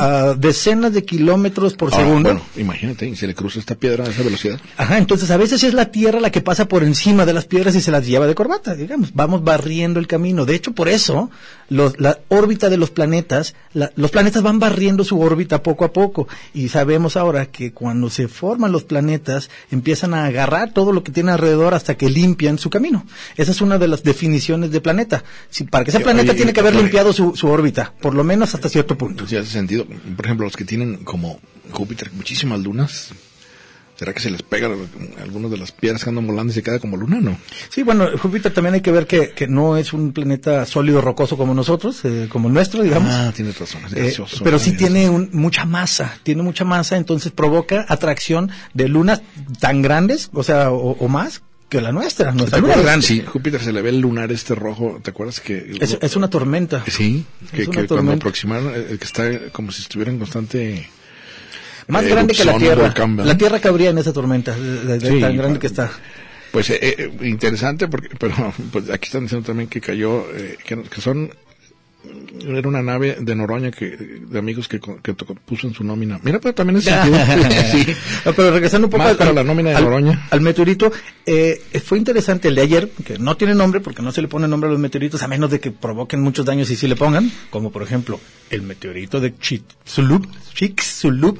[0.00, 2.28] a decenas de kilómetros por Ahora, segundo.
[2.30, 4.58] Bueno, imagínate, y se le cruza esta piedra a esa velocidad.
[4.76, 7.76] Ajá, entonces a veces es la Tierra la que pasa por encima de las piedras
[7.76, 9.14] y se las lleva de corbata, digamos.
[9.14, 10.46] Vamos barriendo el camino.
[10.46, 11.30] De hecho, por eso,
[11.68, 15.92] los- la órbita de los planetas, la- los planetas van barriendo su órbita poco a
[15.92, 16.28] poco.
[16.52, 21.12] Y sabemos ahora que cuando se forman los planetas, empiezan a agarrar todo lo que
[21.12, 23.06] tiene alrededor hasta que limpian su camino.
[23.36, 25.24] Esa es una de las definiciones de planeta.
[25.50, 26.82] Si, para que sea planeta oye, tiene que haber oye.
[26.82, 29.26] limpiado su, su órbita, por lo menos hasta cierto punto.
[29.26, 29.86] Si hace sentido.
[30.16, 31.38] Por ejemplo, los que tienen como
[31.70, 33.10] Júpiter muchísimas lunas,
[34.04, 34.68] ¿será que se les pega
[35.22, 37.20] algunas de las piedras que andan volando y se queda como luna?
[37.22, 37.38] No.
[37.70, 41.38] Sí, bueno, Júpiter también hay que ver que, que no es un planeta sólido rocoso
[41.38, 43.10] como nosotros, eh, como el nuestro, digamos.
[43.10, 43.80] Ah, tienes razón.
[43.86, 48.50] es Eh, gaseoso, pero sí tiene un- mucha masa, tiene mucha masa, entonces provoca atracción
[48.74, 49.22] de lunas
[49.58, 51.40] tan grandes, o sea, o, o más
[51.70, 52.30] que la nuestra.
[52.32, 52.92] ¿Te Nuestra luna es acuerdas?
[52.92, 53.06] grande.
[53.06, 55.00] Sí, Júpiter se le ve el lunar este rojo.
[55.02, 56.84] ¿Te acuerdas que Es, es una tormenta.
[56.88, 60.90] Sí, que, cuando aproximaron, que está como si estuviera en constante...
[61.88, 62.94] Más eh, grande que la Tierra.
[63.24, 65.90] la Tierra cabría en esa tormenta, de, de- de Sí, tan grande pa- que está.
[66.50, 68.34] Pues eh, eh, interesante, porque pero
[68.72, 71.30] pues aquí están diciendo también que cayó, eh, que, que son...
[72.46, 76.20] Era una nave de Noroña que de amigos que, que to- puso en su nómina.
[76.22, 77.16] Mira, pero también es sentido.
[77.72, 77.94] sí.
[78.26, 80.26] No, pero regresando un poco al, para la nómina de al- Noroña.
[80.30, 80.92] al meteorito,
[81.24, 84.46] eh, fue interesante el de ayer, que no tiene nombre porque no se le pone
[84.46, 87.32] nombre a los meteoritos a menos de que provoquen muchos daños y sí le pongan,
[87.48, 88.20] como por ejemplo
[88.50, 91.38] el meteorito de Chicxulub, Chicxulub,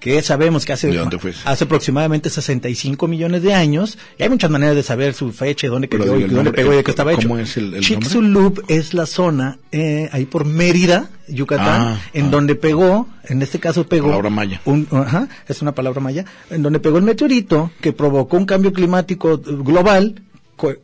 [0.00, 4.28] que sabemos que hace, ¿De dónde fue hace aproximadamente 65 millones de años, y hay
[4.30, 7.12] muchas maneras de saber su fecha, dónde cayó, dónde nombre, pegó y de qué estaba
[7.12, 7.28] hecho.
[7.28, 7.86] ¿cómo es el- el nombre?
[7.86, 12.30] Chicxulub es la zona eh, ahí por Mérida, Yucatán, Ah, en ah.
[12.30, 14.60] donde pegó, en este caso pegó Palabra maya.
[14.64, 18.72] un- ajá, es una palabra maya, en donde pegó el meteorito que provocó un cambio
[18.72, 20.22] climático global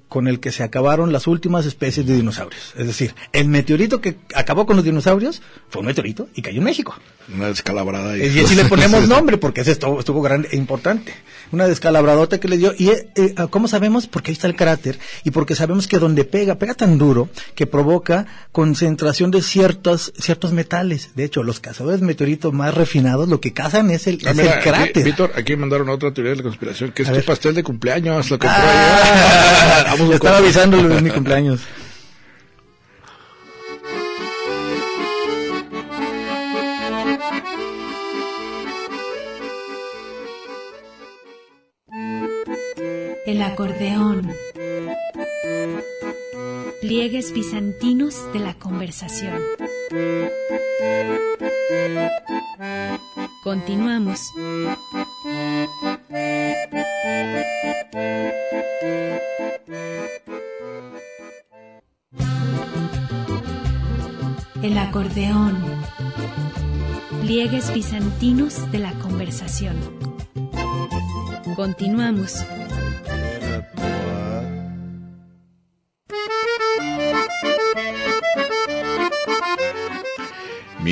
[0.09, 2.73] con el que se acabaron las últimas especies de dinosaurios.
[2.77, 6.65] Es decir, el meteorito que acabó con los dinosaurios fue un meteorito y cayó en
[6.65, 6.97] México.
[7.35, 8.17] Una descalabrada.
[8.17, 11.13] Y así le ponemos nombre porque ese estuvo, estuvo grande e importante.
[11.53, 12.73] Una descalabradota que le dio.
[12.77, 14.07] ¿Y eh, eh, cómo sabemos?
[14.07, 17.67] Porque ahí está el cráter y porque sabemos que donde pega, pega tan duro que
[17.67, 21.11] provoca concentración de ciertos, ciertos metales.
[21.15, 24.37] De hecho, los cazadores de meteoritos más refinados lo que cazan es el, Ah, es
[24.37, 25.05] mira, el aquí, cráter.
[25.05, 27.25] Víctor, aquí mandaron otra teoría de la conspiración, que es A tu ver.
[27.25, 29.66] pastel de cumpleaños, lo compró Ah, ayer.
[29.67, 31.61] Vamos a estaba avisándole de mi cumpleaños.
[43.27, 44.33] El acordeón.
[46.81, 49.41] Pliegues bizantinos de la conversación.
[53.43, 54.21] Continuamos.
[64.67, 65.63] El acordeón.
[67.21, 69.77] Pliegues bizantinos de la conversación.
[71.55, 72.45] Continuamos.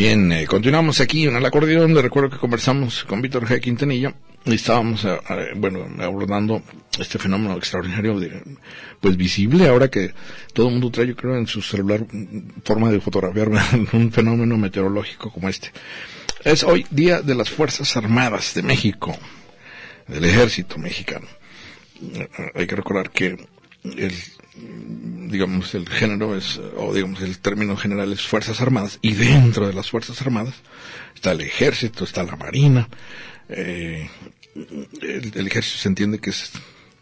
[0.06, 1.94] Bien, eh, continuamos aquí en el acordeón.
[1.94, 3.58] Le recuerdo que conversamos con Víctor G.
[3.58, 4.12] Quintanilla
[4.44, 6.62] y estábamos, eh, eh, bueno, abordando
[6.98, 8.42] este fenómeno extraordinario, de,
[9.00, 10.12] pues visible ahora que
[10.52, 13.48] todo el mundo trae, yo creo, en su celular mm, forma de fotografiar
[13.94, 15.72] un fenómeno meteorológico como este.
[16.44, 19.16] Es hoy Día de las Fuerzas Armadas de México,
[20.06, 21.28] del Ejército Mexicano.
[22.54, 23.38] Hay que recordar que
[23.84, 24.12] el
[24.56, 29.72] digamos, el género es, o digamos, el término general es Fuerzas Armadas, y dentro de
[29.72, 30.54] las Fuerzas Armadas
[31.14, 32.88] está el Ejército, está la Marina,
[33.48, 34.08] eh,
[34.54, 36.52] el, Ejército se entiende que es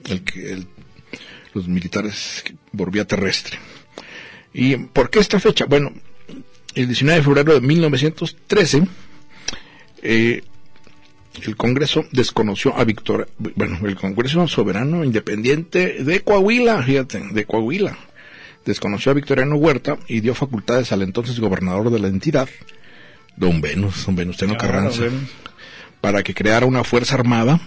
[0.08, 0.64] el que,
[1.54, 2.44] los militares
[2.76, 3.58] por vía terrestre.
[4.54, 5.66] ¿Y por qué esta fecha?
[5.66, 5.92] Bueno,
[6.74, 8.86] el 19 de febrero de 1913,
[10.02, 10.42] eh,
[11.40, 17.96] el Congreso desconoció a Víctor, bueno, el Congreso Soberano Independiente de Coahuila, fíjate, de Coahuila,
[18.64, 22.48] desconoció a Victoriano Huerta y dio facultades al entonces gobernador de la entidad,
[23.36, 25.04] don Venus, don Venustiano Carranza,
[26.00, 27.60] para que creara una fuerza armada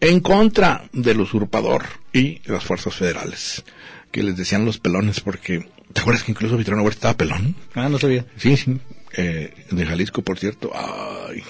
[0.00, 3.64] en contra del usurpador y las fuerzas federales,
[4.10, 7.56] que les decían los pelones, porque, ¿te acuerdas que incluso Victoriano Huerta estaba pelón?
[7.74, 8.26] Ah, no sabía.
[8.36, 8.78] Sí, sí.
[9.14, 10.72] Eh, de Jalisco, por cierto.
[10.74, 11.42] Ay.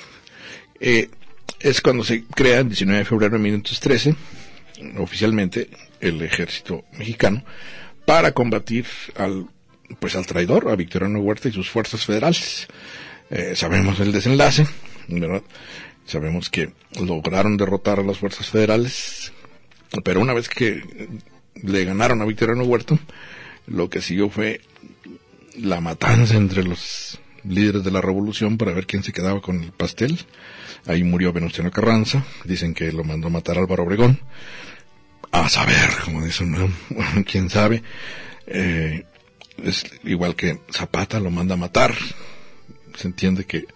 [0.80, 1.08] Eh,
[1.62, 4.14] es cuando se crea, el 19 de febrero de 1913,
[4.98, 5.68] oficialmente,
[6.00, 7.44] el ejército mexicano,
[8.04, 9.46] para combatir al,
[10.00, 12.66] pues al traidor, a Victoriano Huerta y sus fuerzas federales.
[13.30, 14.66] Eh, sabemos el desenlace,
[15.08, 15.42] ¿verdad?
[16.04, 19.32] Sabemos que lograron derrotar a las fuerzas federales,
[20.04, 20.82] pero una vez que
[21.62, 22.98] le ganaron a Victoriano Huerta,
[23.66, 24.60] lo que siguió fue
[25.56, 29.72] la matanza entre los líderes de la revolución para ver quién se quedaba con el
[29.72, 30.18] pastel.
[30.86, 34.20] Ahí murió Venustiano Carranza, dicen que lo mandó matar Álvaro Obregón.
[35.30, 36.68] A saber, como dicen, ¿no?
[37.24, 37.82] quién sabe.
[38.46, 39.04] Eh,
[39.62, 41.94] es igual que Zapata lo manda a matar.
[42.96, 43.66] Se entiende que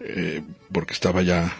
[0.00, 1.54] eh, porque estaba ya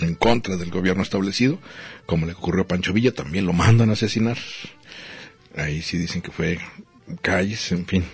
[0.00, 1.58] en contra del gobierno establecido,
[2.06, 4.38] como le ocurrió a Pancho Villa, también lo mandan a asesinar.
[5.56, 6.58] Ahí sí dicen que fue
[7.20, 8.04] calles, en fin,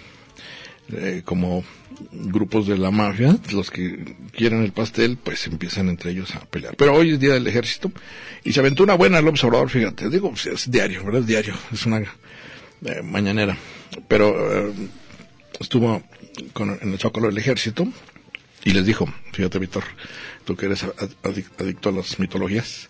[0.92, 1.64] eh, como
[2.12, 6.77] grupos de la mafia, los que quieren el pastel, pues empiezan entre ellos a pelear.
[6.77, 7.90] Pero hoy es día del ejército
[8.44, 11.22] y se aventó una buena el observador, fíjate, digo, pues, es diario, ¿verdad?
[11.22, 13.57] Es diario, es una eh, mañanera.
[14.07, 14.72] Pero eh,
[15.61, 16.03] estuvo
[16.53, 17.87] con, en el Zócalo del ejército
[18.64, 19.85] y les dijo, fíjate Víctor,
[20.44, 22.88] tú que eres ad- adic- adicto a las mitologías,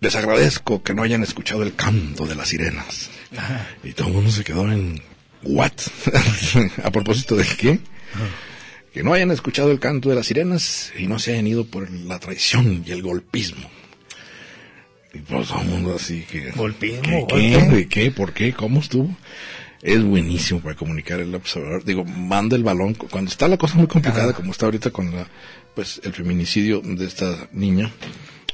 [0.00, 3.10] les agradezco que no hayan escuchado el canto de las sirenas.
[3.82, 5.02] Y todo el mundo se quedó en,
[5.44, 5.72] ¿what?
[6.84, 7.78] ¿A propósito de qué?
[8.92, 11.90] Que no hayan escuchado el canto de las sirenas y no se hayan ido por
[11.90, 13.68] la traición y el golpismo.
[15.12, 16.50] Y pues todo el mundo así que...
[16.52, 17.56] Golpismo, ¿Qué?
[17.70, 18.10] ¿De qué?
[18.10, 18.52] ¿Por qué?
[18.52, 19.16] ¿Cómo estuvo?
[19.82, 21.84] Es buenísimo para comunicar el observador.
[21.84, 22.94] Digo, manda el balón.
[22.94, 25.26] cu- Cuando está la cosa muy complicada, como está ahorita con la,
[25.74, 27.90] pues, el feminicidio de esta niña,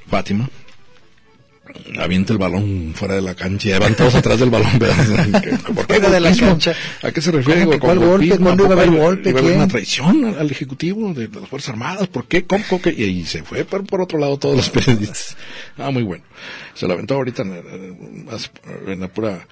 [0.08, 0.50] Fátima,
[1.98, 4.70] avienta el balón fuera de la cancha y van todos atrás del balón.
[5.42, 6.74] ¿Qué- ¿Por qué de la cancha.
[7.02, 7.60] ¿A qué se refiere?
[7.60, 8.38] ¿Cómo que con cuál golpe?
[8.38, 9.30] ¿Cuándo iba a ¿A poco haber golpe?
[9.30, 12.08] iba a haber una traición al, al ejecutivo de, las Fuerzas Armadas.
[12.08, 12.44] ¿Por qué?
[12.44, 12.64] ¿Cómo?
[12.68, 12.90] ¿Cómo que?
[12.90, 15.36] Y, se fue por, por otro lado todos los periodistas.
[15.78, 16.24] Ah, muy bueno.
[16.74, 19.46] Se lo aventó ahorita en la pura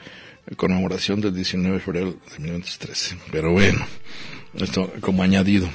[0.57, 3.17] conmemoración del 19 de febrero de 1913.
[3.31, 3.85] Pero bueno,
[4.55, 5.69] esto como añadido.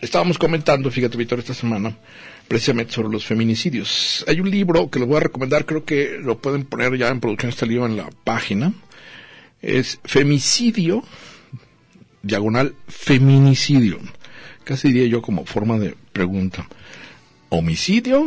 [0.00, 1.94] Estábamos comentando, fíjate, Víctor, esta semana,
[2.50, 4.24] precisamente sobre los feminicidios.
[4.26, 7.20] Hay un libro que les voy a recomendar, creo que lo pueden poner ya en
[7.20, 8.72] producción este libro en la página.
[9.62, 11.04] Es Femicidio,
[12.24, 14.00] diagonal feminicidio.
[14.64, 16.66] Casi diría yo como forma de pregunta.
[17.50, 18.26] ¿Homicidio?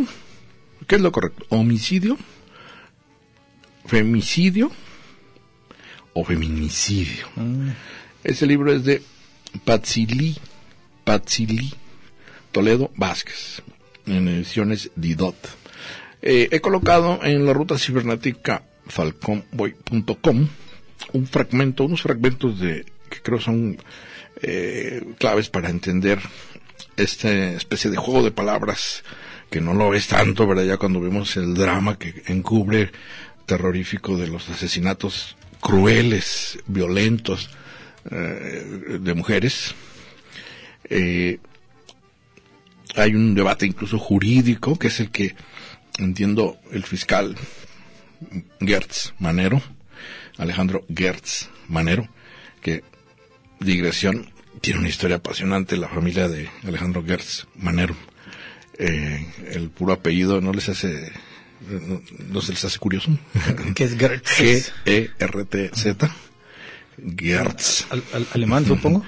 [0.87, 1.45] ¿Qué es lo correcto?
[1.49, 2.17] ¿Homicidio?
[3.87, 4.71] ¿Femicidio?
[6.13, 7.27] ¿O feminicidio?
[8.23, 9.01] Ese libro es de
[9.65, 10.37] Patsili,
[11.03, 11.73] Patsili
[12.53, 13.61] Toledo Vázquez,
[14.05, 15.35] en ediciones Didot.
[16.21, 20.47] Eh, he colocado en la ruta cibernética falconboy.com
[21.11, 23.77] un fragmento, unos fragmentos de que creo son
[24.41, 26.19] eh, claves para entender
[26.97, 29.03] esta especie de juego de palabras
[29.49, 30.63] que no lo ves tanto, ¿verdad?
[30.63, 32.91] Ya cuando vemos el drama que encubre
[33.45, 37.49] terrorífico de los asesinatos crueles, violentos
[38.09, 39.75] eh, de mujeres.
[42.95, 45.35] Hay un debate incluso jurídico, que es el que
[45.97, 47.35] entiendo el fiscal
[48.59, 49.61] Gertz Manero,
[50.37, 52.07] Alejandro Gertz Manero,
[52.61, 52.83] que
[53.59, 57.95] digresión tiene una historia apasionante la familia de Alejandro Gertz Manero.
[58.77, 61.11] Eh, el puro apellido no les hace
[62.29, 63.17] no, se les hace curioso.
[63.75, 64.39] ¿Qué es Gertz?
[64.39, 66.15] G-E-R-T-Z.
[67.17, 67.87] Gertz.
[68.33, 69.03] alemán, supongo.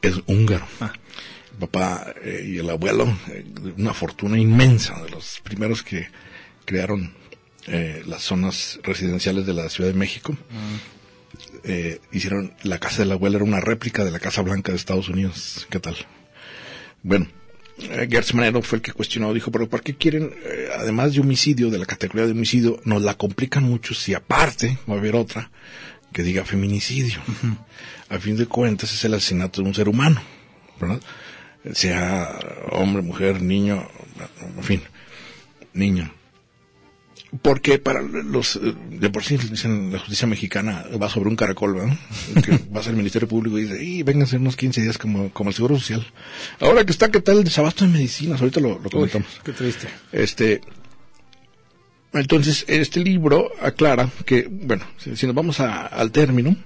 [0.00, 0.66] Es húngaro.
[0.80, 0.92] Ah.
[1.58, 3.44] Papá eh, y el abuelo, eh,
[3.76, 6.08] una fortuna inmensa, de los primeros que
[6.64, 7.12] crearon
[7.66, 10.36] eh, las zonas residenciales de la Ciudad de México.
[10.52, 10.78] Ah.
[12.12, 15.66] hicieron, la casa del abuelo era una réplica de la Casa Blanca de Estados Unidos.
[15.68, 15.96] ¿Qué tal?
[17.02, 17.26] Bueno,
[17.78, 21.70] Gertz Manero fue el que cuestionó, dijo, pero ¿por qué quieren, eh, además de homicidio,
[21.70, 25.50] de la categoría de homicidio, nos la complican mucho si aparte va a haber otra
[26.12, 27.20] que diga feminicidio?
[28.08, 30.20] A fin de cuentas es el asesinato de un ser humano,
[30.80, 31.00] ¿verdad?
[31.72, 32.38] Sea
[32.70, 33.86] hombre, mujer, niño,
[34.56, 34.82] en fin,
[35.72, 36.12] niño.
[37.42, 41.74] Porque para los eh, de por sí dicen la justicia mexicana va sobre un caracol
[41.74, 41.98] ¿verdad?
[42.42, 45.56] que vas al ministerio público y dice y vénganse unos 15 días como, como el
[45.56, 46.06] seguro social
[46.58, 49.28] ahora que está qué tal el desabasto de medicinas ahorita lo, comentamos.
[49.44, 49.88] Qué triste.
[50.10, 50.62] Este
[52.14, 56.56] entonces este libro aclara que bueno si, nos vamos al término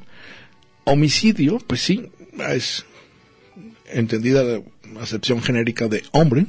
[0.85, 2.09] homicidio pues sí
[2.51, 2.87] es
[3.93, 4.63] entendida
[5.01, 6.47] acepción genérica de hombre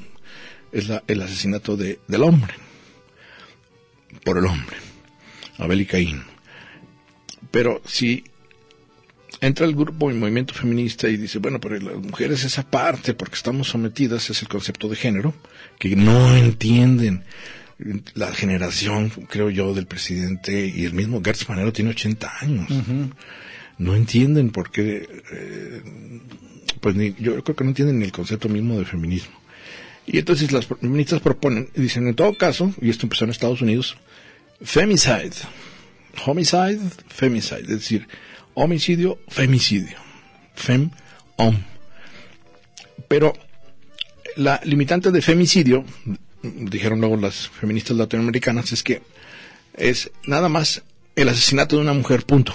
[0.72, 2.54] es la, el asesinato de, del hombre
[4.24, 4.78] por el hombre,
[5.58, 6.24] Abel y Caín.
[7.52, 8.24] Pero si
[9.42, 13.36] entra el grupo y movimiento feminista y dice, bueno, pero las mujeres esa parte, porque
[13.36, 15.34] estamos sometidas, es el concepto de género,
[15.78, 17.24] que no entienden
[18.14, 22.70] la generación, creo yo, del presidente y el mismo Gertz Manero tiene 80 años.
[23.78, 25.82] No entienden por qué, eh,
[26.84, 29.32] pues ni, yo creo que no entienden ni el concepto mismo de feminismo.
[30.06, 33.96] Y entonces las feministas proponen, dicen, en todo caso, y esto empezó en Estados Unidos,
[34.62, 35.32] femicide,
[36.26, 38.08] homicide, femicide, es decir,
[38.54, 39.98] homicidio, femicidio,
[40.56, 40.92] fem,
[41.38, 41.56] hom.
[43.08, 43.34] Pero
[44.36, 45.86] la limitante de femicidio,
[46.42, 49.02] dijeron luego las feministas latinoamericanas, es que
[49.74, 50.84] es nada más
[51.16, 52.54] el asesinato de una mujer, punto.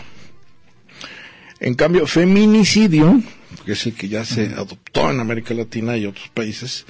[1.61, 3.23] En cambio, feminicidio,
[3.65, 6.87] que es el que ya se adoptó en América Latina y otros países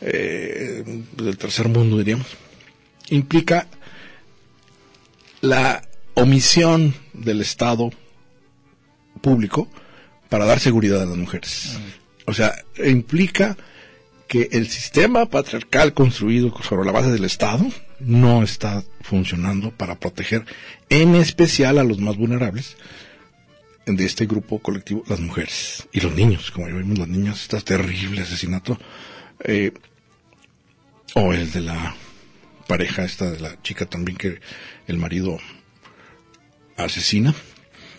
[0.00, 2.26] eh, del tercer mundo, diríamos,
[3.10, 3.66] implica
[5.40, 5.82] la
[6.14, 7.90] omisión del Estado
[9.20, 9.68] público
[10.28, 11.78] para dar seguridad a las mujeres.
[12.26, 13.56] O sea, implica
[14.28, 17.66] que el sistema patriarcal construido sobre la base del Estado
[17.98, 20.44] no está funcionando para proteger
[20.88, 22.76] en especial a los más vulnerables
[23.96, 25.88] de este grupo colectivo, las mujeres.
[25.92, 28.78] Y los niños, como ya vimos, los niños, este terrible asesinato,
[29.44, 29.72] eh,
[31.14, 31.94] o el de la
[32.66, 34.40] pareja esta de la chica también que
[34.86, 35.38] el marido
[36.76, 37.34] asesina.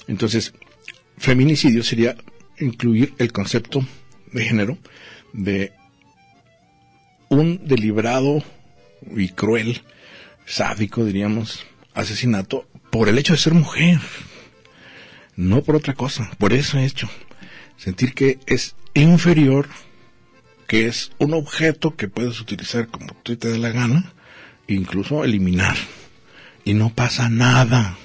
[0.08, 0.54] Entonces,
[1.18, 2.16] feminicidio sería
[2.60, 3.86] incluir el concepto
[4.32, 4.78] de género
[5.34, 5.74] de
[7.30, 8.44] un deliberado
[9.16, 9.82] y cruel,
[10.46, 14.00] sádico, diríamos, asesinato por el hecho de ser mujer,
[15.36, 17.10] no por otra cosa, por eso hecho.
[17.78, 19.68] Sentir que es inferior,
[20.68, 24.14] que es un objeto que puedes utilizar como tú te dé la gana,
[24.68, 25.76] incluso eliminar.
[26.64, 27.98] Y no pasa nada.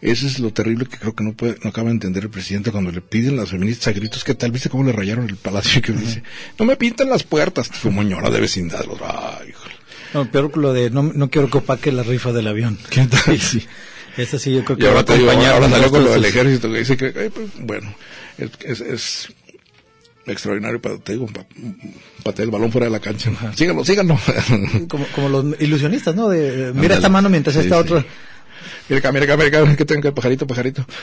[0.00, 2.72] Eso es lo terrible que creo que no puede, no acaba de entender el presidente
[2.72, 5.80] cuando le piden las feministas a gritos que tal, viste cómo le rayaron el palacio
[5.80, 6.24] que dice,
[6.58, 9.52] no me pinten las puertas, como ñora de vecindad, los, ay,
[10.12, 12.78] No, peor que lo de, no, no quiero que opaque la rifa del avión.
[12.90, 13.38] ¿Qué tal?
[13.38, 13.64] Sí.
[14.16, 16.70] Esa sí yo creo que y ahora te digo, ahora salió con lo del ejército
[16.70, 17.94] que dice que, pues, bueno,
[18.38, 19.28] es, es,
[20.26, 21.46] extraordinario para, te digo, pa-
[22.22, 23.30] patear el balón fuera de la cancha.
[23.56, 24.18] Síganlo, síganlo.
[24.88, 26.28] Como, como los ilusionistas, ¿no?
[26.28, 26.94] De, eh, mira Ándale.
[26.94, 27.80] esta mano mientras Sí, esta sí.
[27.80, 28.04] otra.
[28.88, 30.84] Mira acá, mira acá, mira acá, que tenga pajarito, pajarito.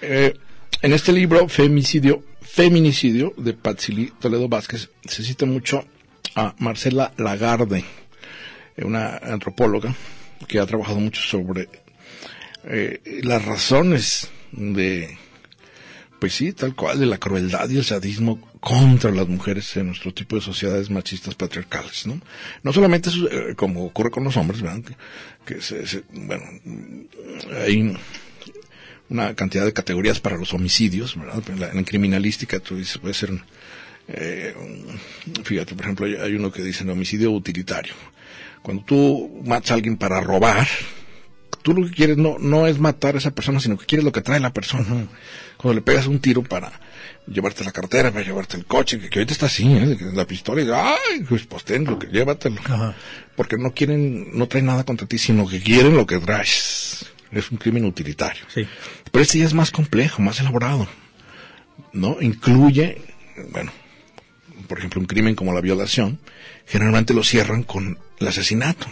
[0.00, 0.32] Eh,
[0.80, 5.84] en este libro, Femicidio, Feminicidio, de Patsili Toledo Vázquez, se cita mucho
[6.36, 7.84] a Marcela Lagarde,
[8.76, 9.92] eh, una antropóloga
[10.46, 11.68] que ha trabajado mucho sobre
[12.64, 15.16] eh, las razones de,
[16.20, 20.12] pues sí, tal cual, de la crueldad y el sadismo contra las mujeres en nuestro
[20.12, 22.20] tipo de sociedades machistas patriarcales, ¿no?
[22.62, 24.82] No solamente eh, como ocurre con los hombres, ¿verdad?
[25.46, 26.44] Que, se- bueno,
[27.64, 27.96] hay
[29.10, 31.42] una cantidad de categorías para los homicidios, ¿verdad?
[31.48, 33.30] En la, en criminalística tú dices, puede ser,
[34.08, 34.54] eh,
[35.44, 37.94] fíjate, por ejemplo, hay, hay uno que dice homicidio utilitario.
[38.68, 40.68] Cuando tú matas a alguien para robar,
[41.62, 44.12] tú lo que quieres no, no es matar a esa persona, sino que quieres lo
[44.12, 45.08] que trae la persona.
[45.56, 46.78] Cuando le pegas un tiro para
[47.26, 49.96] llevarte la cartera, para llevarte el coche, que, que ahorita está así, ¿eh?
[50.12, 52.60] La pistola, y ay, pues, pues ten lo que llévatelo.
[52.62, 52.94] Ajá.
[53.36, 57.06] Porque no quieren, no traen nada contra ti, sino que quieren lo que traes.
[57.32, 58.44] Es un crimen utilitario.
[58.52, 58.68] Sí.
[59.10, 60.86] Pero este ya es más complejo, más elaborado.
[61.94, 62.18] ¿No?
[62.20, 63.00] Incluye,
[63.50, 63.72] bueno,
[64.68, 66.18] por ejemplo, un crimen como la violación,
[66.66, 68.86] generalmente lo cierran con el asesinato.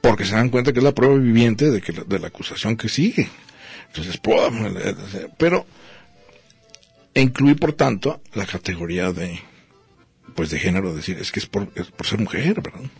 [0.00, 2.88] Porque se dan cuenta que es la prueba viviente de, que, de la acusación que
[2.88, 3.28] sigue.
[3.88, 4.20] Entonces,
[5.38, 5.66] pero,
[7.14, 9.40] e incluye, por tanto, la categoría de,
[10.34, 12.90] pues, de género, decir, es que es por, es por ser mujer, ¿verdad?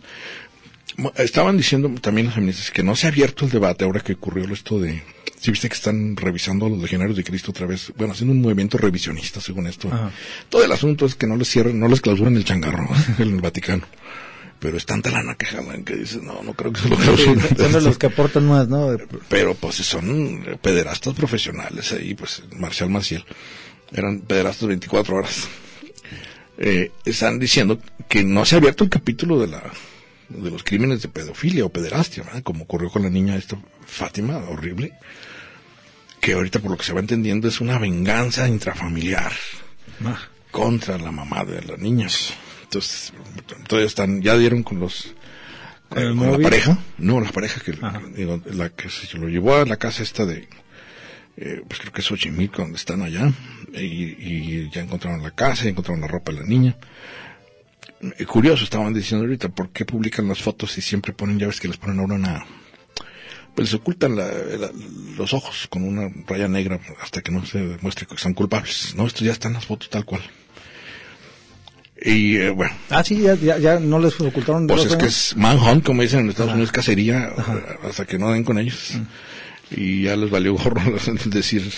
[1.17, 4.51] Estaban diciendo también los feministas que no se ha abierto el debate ahora que ocurrió
[4.53, 5.03] esto de...
[5.45, 8.41] Si viste que están revisando a los legionarios de Cristo otra vez, bueno, haciendo un
[8.41, 9.89] movimiento revisionista según esto.
[9.93, 10.11] Ajá.
[10.49, 12.89] Todo el asunto es que no les cierren, no les clausuren el changarro
[13.19, 13.83] en el Vaticano.
[14.57, 17.57] Pero es tanta lana que jalan que dices, no, no creo que se lo clausuren.
[17.57, 18.97] Son de los que aportan más, ¿no?
[19.29, 23.23] Pero pues son pederastas profesionales ahí, pues Marcial Maciel.
[23.91, 25.47] Eran pederastas 24 horas.
[26.57, 27.79] Eh, están diciendo
[28.09, 29.61] que no se ha abierto el capítulo de la
[30.29, 32.41] de los crímenes de pedofilia o pederastia, ¿verdad?
[32.41, 34.93] como ocurrió con la niña esta Fátima, horrible,
[36.19, 39.31] que ahorita por lo que se va entendiendo es una venganza intrafamiliar
[40.03, 40.17] Ah.
[40.51, 42.07] contra la mamá de la niña.
[42.63, 43.13] Entonces,
[43.67, 45.13] todavía están, ya dieron con los
[45.89, 47.73] ¿Con el con la pareja, no, la pareja que
[48.15, 50.47] digo, la que se lo llevó a la casa esta de
[51.37, 53.31] eh, pues creo que es Xochimilco donde están allá
[53.73, 56.75] y, y ya encontraron la casa, ya encontraron la ropa de la niña.
[58.17, 61.59] Eh, curioso, estaban diciendo ahorita, ¿por qué publican las fotos y siempre ponen, ya ves
[61.59, 62.45] que les ponen ahora una...
[63.55, 64.71] Pues les ocultan la- la-
[65.17, 68.93] los ojos con una raya negra hasta que no se demuestre que son culpables.
[68.97, 70.21] No, esto ya están las fotos tal cual.
[72.01, 74.67] Y eh, bueno, Ah, sí, ya, ya, ya no les ocultaron.
[74.67, 77.31] pues es que es manhunt, como dicen en Estados Unidos, cacería
[77.87, 78.93] hasta que no den con ellos.
[79.71, 80.81] Y ya les valió gorro
[81.25, 81.71] decir,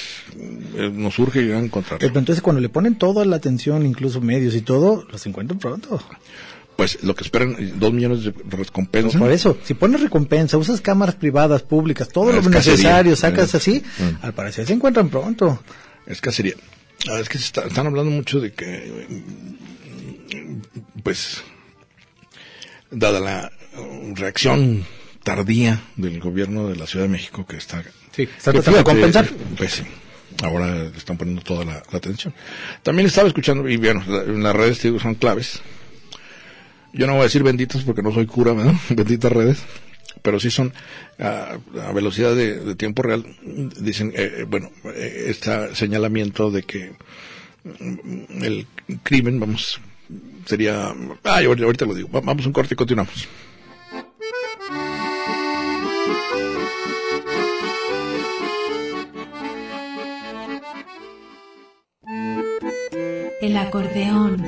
[0.75, 2.03] eh, nos surge y van a encontrar.
[2.03, 6.01] Eh, entonces cuando le ponen toda la atención, incluso medios y todo, los encuentran pronto.
[6.77, 9.17] Pues lo que esperan, eh, dos millones de recompensa.
[9.19, 12.71] Por eso, si pones recompensa, usas cámaras privadas, públicas, todo Es lo cacería.
[12.73, 14.23] necesario, sacas Eh, así, mm.
[14.25, 15.61] al parecer se encuentran pronto.
[16.05, 16.53] Es cacería.
[17.09, 21.43] Ah, es que se está- están hablando mucho de que, mm, pues,
[22.91, 24.85] dada la uh, reacción
[25.23, 27.83] tardía del gobierno de la Ciudad de México que está...
[28.15, 29.29] Sí, está tratando de compensar.
[29.57, 29.83] Pues sí,
[30.43, 32.33] ahora le están poniendo toda la, la atención.
[32.83, 35.59] También estaba escuchando, y bueno, en las redes digo, son claves.
[36.93, 38.73] Yo no voy a decir benditas porque no soy cura, ¿verdad?
[38.89, 39.59] Benditas redes.
[40.23, 40.73] Pero sí son
[41.19, 41.57] a,
[41.93, 43.25] velocidad de, tiempo real.
[43.79, 46.93] Dicen, eh, eh, bueno, eh, este señalamiento de que
[47.63, 48.67] mm, el
[49.03, 49.79] crimen, vamos,
[50.45, 50.93] sería...
[51.23, 52.09] Ah, ahorita, lo digo.
[52.09, 53.27] Va- Vamos un corte y continuamos.
[63.41, 64.47] El acordeón.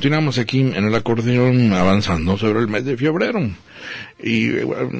[0.00, 3.50] Continuamos aquí en el acordeón avanzando sobre el mes de febrero.
[4.22, 4.48] Y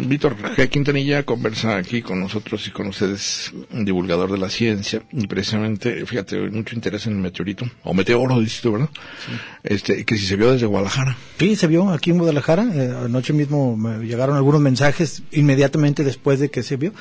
[0.07, 0.69] Víctor G.
[0.69, 6.07] Quintanilla conversa aquí con nosotros y con ustedes, un divulgador de la ciencia, y precisamente,
[6.07, 8.89] fíjate, mucho interés en el meteorito, o meteoro, dices tú, ¿verdad?
[9.63, 11.17] Este, que si se vio desde Guadalajara.
[11.39, 12.65] Sí, se vio aquí en Guadalajara.
[12.75, 16.93] Eh, anoche mismo me llegaron algunos mensajes inmediatamente después de que se vio,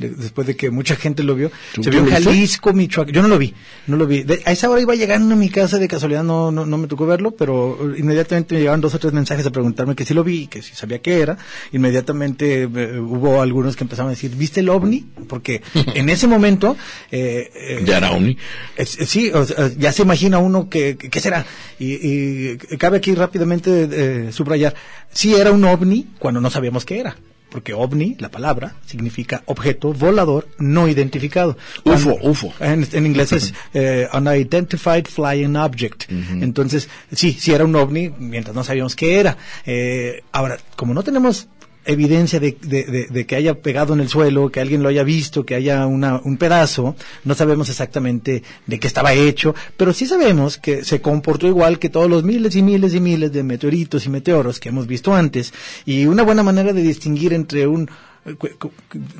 [0.00, 1.52] de- después de que mucha gente lo vio.
[1.74, 2.10] ¿Tú- Se vio en?
[2.10, 3.14] Jalisco, Michoacán.
[3.14, 3.54] Yo no lo vi,
[3.86, 4.24] no lo vi.
[4.24, 6.88] De- a esa hora iba llegando a mi casa de casualidad, no, no, no me
[6.88, 10.24] tocó verlo, pero inmediatamente me llegaron dos o tres mensajes a preguntarme que sí lo
[10.24, 11.38] vi, que si sabía qué era.
[11.72, 15.06] Inmediatamente eh, hubo algunos que empezaron a decir, ¿viste el ovni?
[15.28, 15.62] Porque
[15.94, 16.76] en ese momento...
[17.10, 18.36] eh, eh, Ya era Omni.
[18.76, 21.44] es- es- sí, o sea, ya se imagina uno que, qué será.
[21.78, 21.94] Y,
[22.52, 24.74] y cabe aquí rápidamente eh, subrayar,
[25.12, 27.16] sí era un ovni cuando no sabíamos qué era.
[27.50, 31.56] Porque ovni, la palabra, significa objeto volador no identificado.
[31.84, 32.52] UFO, UFO.
[32.60, 36.10] En, en inglés es eh, Unidentified Flying Object.
[36.10, 39.38] Entonces, sí, sí era un ovni mientras no sabíamos qué era.
[39.64, 41.48] Eh, ahora, como no tenemos
[41.88, 45.02] evidencia de, de- de- de que haya pegado en el suelo, que alguien lo haya
[45.02, 50.06] visto, que haya una, un pedazo, no sabemos exactamente de qué estaba hecho, pero sí
[50.06, 54.06] sabemos que se comportó igual que todos los miles y miles y miles de meteoritos
[54.06, 55.52] y meteoros que hemos visto antes,
[55.84, 57.90] y una buena manera de distinguir entre un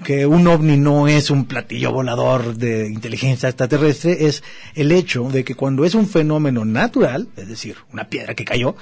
[0.05, 4.43] que un ovni no es un platillo volador de inteligencia extraterrestre es
[4.75, 8.77] el hecho de que cuando es un fenómeno natural, es decir, una piedra que cayó,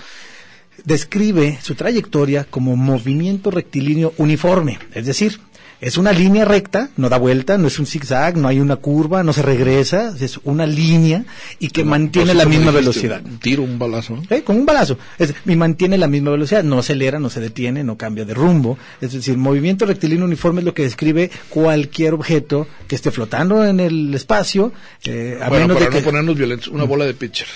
[0.85, 5.41] describe su trayectoria como movimiento rectilíneo uniforme, es decir,
[5.79, 9.22] es una línea recta, no da vuelta, no es un zigzag, no hay una curva,
[9.22, 11.24] no se regresa, es una línea
[11.59, 13.20] y que mantiene la misma velocidad.
[13.22, 14.18] Un tiro, un balazo.
[14.31, 14.43] ¿Eh?
[14.43, 14.99] Con un balazo.
[15.18, 18.79] Es, y mantiene la misma velocidad, no acelera, no se detiene, no cambia de rumbo.
[19.03, 23.79] Es decir, movimiento rectilíneo uniforme es lo que describe cualquier objeto que esté flotando en
[23.79, 24.72] el espacio,
[25.05, 26.01] eh, a bueno, menos para de que...
[26.01, 27.49] no ponernos violentos, una bola de pitcher.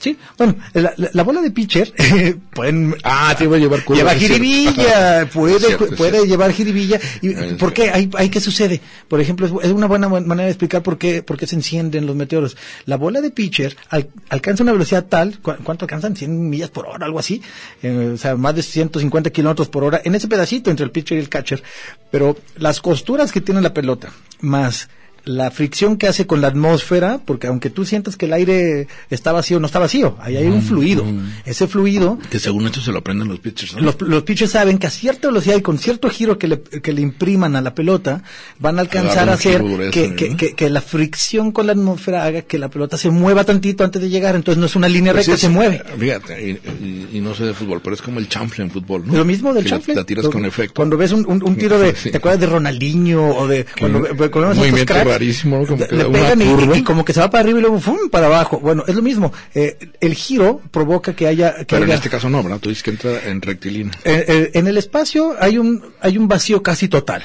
[0.00, 1.92] Sí, bueno, la, la- la bola de pitcher
[2.54, 6.52] pueden Ah, te iba a llevar curva, lleva jiribilla, puede, Es cierto, es puede llevar
[6.52, 6.98] jiribilla.
[7.20, 7.90] ¿Y Es por qué?
[7.90, 8.80] ¿Hay, hay qué sucede?
[9.08, 12.06] Por ejemplo, es, una buena man- manera de explicar por qué, por qué se encienden
[12.06, 12.56] los meteoros.
[12.86, 16.16] La bola de pitcher al- alcanza una velocidad tal, ¿cu- ¿cuánto alcanzan?
[16.16, 17.42] 100 millas por hora, algo así.
[17.82, 21.18] Eh, o sea, más de 150 kilómetros por hora en ese pedacito entre el pitcher
[21.18, 21.62] y el catcher.
[22.10, 24.88] Pero las costuras que tiene la pelota, más
[25.24, 29.32] la fricción que hace con la atmósfera, porque aunque tú sientas que el aire está
[29.32, 31.04] vacío, no está vacío, ahí hay un fluido.
[31.44, 33.82] Ese fluido Que según esto se lo aprenden los pitchers, ¿no?
[33.82, 36.92] los, los pitchers saben que a cierta velocidad y con cierto giro que le, que
[36.92, 38.22] le impriman a la pelota,
[38.58, 39.62] van a alcanzar a hacer
[39.92, 40.36] que, ¿no?
[40.36, 44.00] que, que- la fricción con la atmósfera haga que la pelota se mueva tantito antes
[44.02, 45.82] de llegar, entonces no es una línea Pues recta, es- se mueve.
[45.98, 46.50] Fíjate, y,
[46.84, 49.14] y- y no sé de fútbol, pero es como el chanfle en fútbol, ¿no?
[49.16, 49.94] Lo mismo del la- chanfle.
[49.94, 50.74] La tiras Lo- con efecto.
[50.76, 52.10] Cuando ves un, un- un tiro de, Sí.
[52.10, 55.09] ¿te acuerdas de Ronaldinho o de cuando, estos cracks?
[55.12, 55.66] Rarísimo, ¿no?
[55.66, 56.76] Como que le da una pegan y- curva.
[56.78, 58.08] y, como que se va para arriba y luego ¡fum!
[58.10, 58.58] para abajo.
[58.60, 59.32] Bueno, es lo mismo.
[59.54, 62.58] Eh, el giro provoca que haya que Pero en este caso no, ¿verdad?
[62.58, 63.92] Tú dices que entra en rectilíneo.
[64.04, 67.22] Eh, eh, en el espacio hay un, hay un vacío casi total.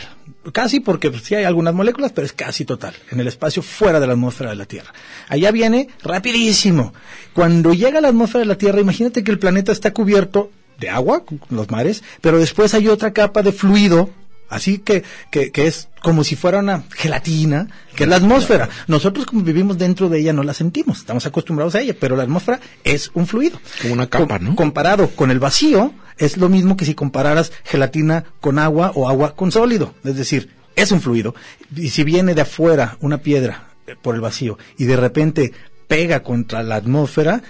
[0.52, 2.94] Casi porque pues, sí hay algunas moléculas, pero es casi total.
[3.12, 4.94] En el espacio fuera de la atmósfera de la Tierra.
[5.28, 6.94] Allá viene rapidísimo.
[7.34, 10.90] Cuando llega a la atmósfera de la Tierra, imagínate que el planeta está cubierto de
[10.90, 14.10] agua, los mares, pero después hay otra capa de fluido,
[14.50, 18.70] así que, que, que es como si fuera una gelatina, que es la atmósfera.
[18.88, 22.24] Nosotros como vivimos dentro de ella no la sentimos, estamos acostumbrados a ella, pero la
[22.24, 23.60] atmósfera es un fluido.
[23.82, 24.56] Como una capa, ¿no?
[24.56, 29.36] Comparado con el vacío, es lo mismo que si compararas gelatina con agua o agua
[29.36, 29.96] con sólido.
[30.04, 31.36] Es decir, es un fluido.
[31.76, 35.54] Y si viene de afuera una piedra eh, por el vacío y de repente
[35.88, 37.42] pega contra la atmósfera,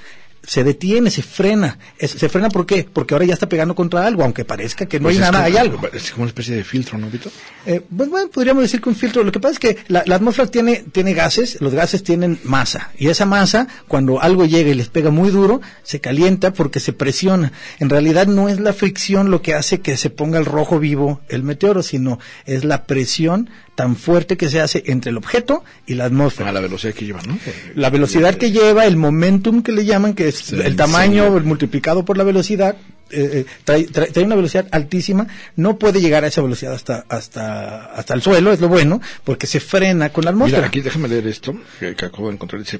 [0.47, 1.77] se detiene, se frena.
[1.97, 2.87] Es- ¿Se frena por qué?
[2.91, 5.45] Porque ahora ya está pegando contra algo, aunque parezca que no Pues hay nada, como-
[5.45, 5.79] hay algo.
[5.93, 7.31] Es como una especie de filtro, ¿no, Vito?
[7.65, 9.23] Eh, pues, bueno, podríamos decir que un filtro.
[9.23, 12.91] Lo que pasa es que la, la atmósfera tiene, tiene gases, los gases tienen masa.
[12.97, 16.93] Y esa masa, cuando algo llega y les pega muy duro, se calienta porque se
[16.93, 17.51] presiona.
[17.79, 21.21] En realidad no es la fricción lo que hace que se ponga el rojo vivo
[21.29, 25.95] el meteoro, sino es la presión tan fuerte que se hace entre el objeto y
[25.95, 26.49] la atmósfera.
[26.49, 27.37] A la velocidad que lleva, ¿no?
[27.75, 31.45] La velocidad que lleva, el momentum que le llaman, que es Sí, el tamaño sí.
[31.45, 32.77] multiplicado por la velocidad,
[33.11, 37.05] eh, eh, trae, trae- trae una velocidad altísima, no puede llegar a esa velocidad hasta,
[37.09, 40.59] hasta, hasta el suelo, es lo bueno, porque se frena con la atmósfera.
[40.59, 42.61] Mira, aquí déjame leer esto que, que acabo de encontrar.
[42.61, 42.79] Dice,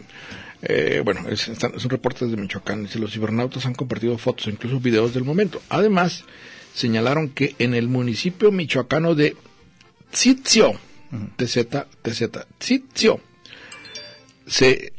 [0.62, 2.84] eh, bueno, es, es un reporte desde Michoacán.
[2.84, 5.62] Dice, los cibernautas han compartido fotos incluso videos del momento.
[5.70, 6.24] Además,
[6.74, 9.36] señalaron que en el municipio michoacano de
[10.16, 10.74] Tzitio,
[11.36, 11.68] TZ,
[12.02, 12.24] TZ,
[14.48, 14.94] se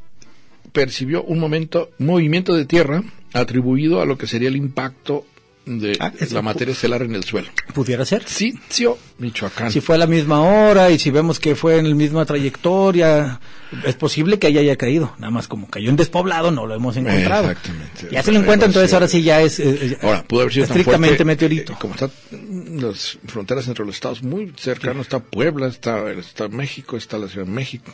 [0.72, 3.02] percibió un momento, movimiento de tierra
[3.32, 5.24] atribuido a lo que sería el impacto
[5.64, 7.48] de Ah, la materia estelar en el suelo.
[7.72, 8.24] Pudiera ser.
[8.24, 9.72] Tzitio, Michoacán.
[9.72, 13.40] Si fue a la misma hora y si vemos que fue en la misma trayectoria,
[13.84, 15.12] es posible que haya, haya caído.
[15.18, 17.50] Nada más como cayó en despoblado, no lo hemos encontrado.
[17.50, 18.08] Exactamente.
[18.10, 19.60] Ya se lo encuentra, entonces ahora sí ya es
[20.02, 21.72] Ahora, pudo haber sido estrictamente fuerte, meteorito.
[21.72, 25.02] eh, como está las fronteras entre los estados muy cercanos.
[25.06, 27.92] Está Puebla, está, está México, está la Ciudad de México.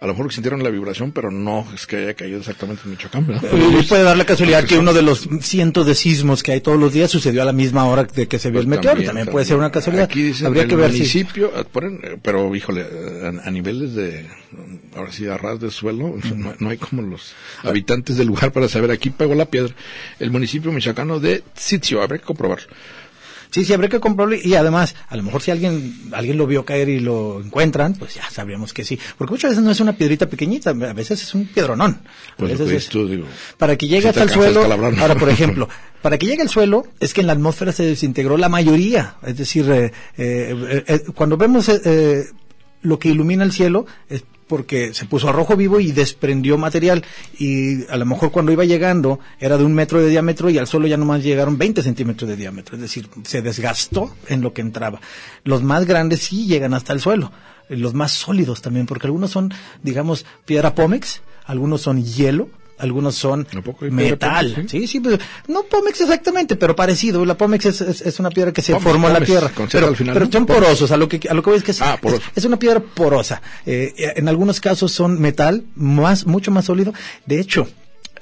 [0.00, 3.24] A lo mejor sintieron la vibración, pero no es que haya caído exactamente en Michoacán.
[3.78, 6.76] Y puede dar la casualidad que uno de los cientos de sismos que hay todos
[6.76, 9.00] los días sucedió a la misma hora de que se vio el Pues meteoro.
[9.04, 10.06] también, puede ser una casualidad.
[10.06, 10.96] Aquí dicen Habría el que ver si...
[10.98, 12.82] municipio, ah, ponen, pero híjole,
[13.44, 14.26] a, a niveles de,
[14.96, 17.32] ahora sí, a ras de suelo, no, no hay como los
[17.62, 18.90] habitantes del lugar para saber.
[18.90, 19.74] Aquí pegó la piedra.
[20.18, 22.66] El municipio michoacano de Sitio, habrá que comprobarlo.
[23.50, 26.64] Sí, sí, habría que comprarlo y además, a lo mejor si alguien alguien lo vio
[26.64, 28.98] caer y lo encuentran, pues ya sabríamos que sí.
[29.18, 32.00] Porque muchas veces no es una piedrita pequeñita, a veces es un piedronón.
[32.32, 33.26] A Pues veces es- dices tú, digo.
[33.58, 35.68] para que llegue si hasta el suelo, ahora por ejemplo,
[36.00, 39.36] para que llegue al suelo es que en la atmósfera se desintegró la mayoría, es
[39.36, 41.70] decir, eh, eh, eh, cuando vemos
[42.80, 47.02] lo que ilumina el cielo es porque se puso a rojo vivo y desprendió material.
[47.38, 50.66] Y a lo mejor cuando iba llegando era de un metro de diámetro y al
[50.66, 54.60] suelo ya nomás llegaron 20 centímetros de diámetro, es decir, se desgastó en lo que
[54.60, 55.00] entraba.
[55.42, 57.32] Los más grandes sí llegan hasta el suelo,
[57.70, 62.50] los más sólidos también, porque algunos son, digamos, piedra pómex, algunos son hielo,
[62.82, 64.52] algunos son ¿A poco hay piedra metal.
[64.54, 65.18] pómex, Sí, sí, pues,
[65.48, 67.24] no Pómex exactamente, pero parecido.
[67.24, 69.50] La Pómex es, es, es una piedra que se formó en la tierra.
[69.70, 71.70] Pero, al final, pero son porosos, a lo que, a lo que voy es que
[71.70, 73.40] es, Ah, es- es una piedra porosa.
[73.64, 76.92] Eh, en algunos casos son metal, más, mucho más sólido.
[77.24, 77.68] De hecho,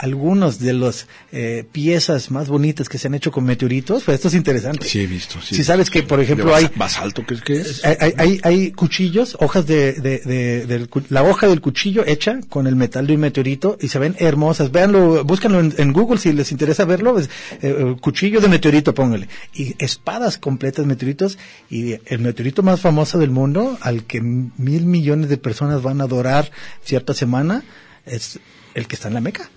[0.00, 4.28] algunos de las eh, piezas más bonitas que se han hecho con meteoritos, pues esto
[4.28, 4.86] es interesante.
[4.86, 5.38] Sí, he visto.
[5.42, 7.42] Sí, Si sabes que, por ejemplo, De hay, basa- Basalto, ¿qué es?
[7.42, 7.84] ¿Qué es?
[7.84, 12.40] hay, hay- hay, hay cuchillos, hojas de, de, de- cu- la hoja del cuchillo hecha
[12.48, 14.72] con el metal de un meteorito y se ven hermosas.
[14.72, 17.12] Véanlo, búscanlo en, en Google si les interesa verlo.
[17.12, 17.28] pues,
[17.60, 19.28] eh, cuchillo de meteorito, póngale.
[19.52, 21.36] Y espadas completas de meteoritos
[21.68, 26.04] y el meteorito más famoso del mundo al que mil millones de personas van a
[26.04, 26.50] adorar
[26.84, 27.62] cierta semana
[28.06, 28.38] es
[28.74, 29.50] el que está en la Meca.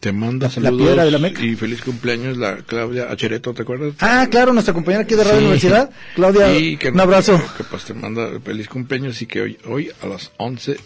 [0.00, 1.42] Te manda La- la saludos piedra de la Meca.
[1.42, 3.94] y feliz cumpleaños la Claudia Achereto, ¿te acuerdas?
[4.00, 5.44] Ah, claro, nuestra compañera aquí de Radio Sí.
[5.44, 7.40] Universidad, Claudia, Y que un abrazo.
[7.56, 10.76] Que pues te manda feliz cumpleaños y que hoy, hoy a las 11,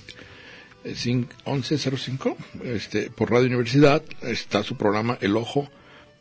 [0.84, 5.68] eh, cin- 11.05, este, por Radio Universidad, está su programa El Ojo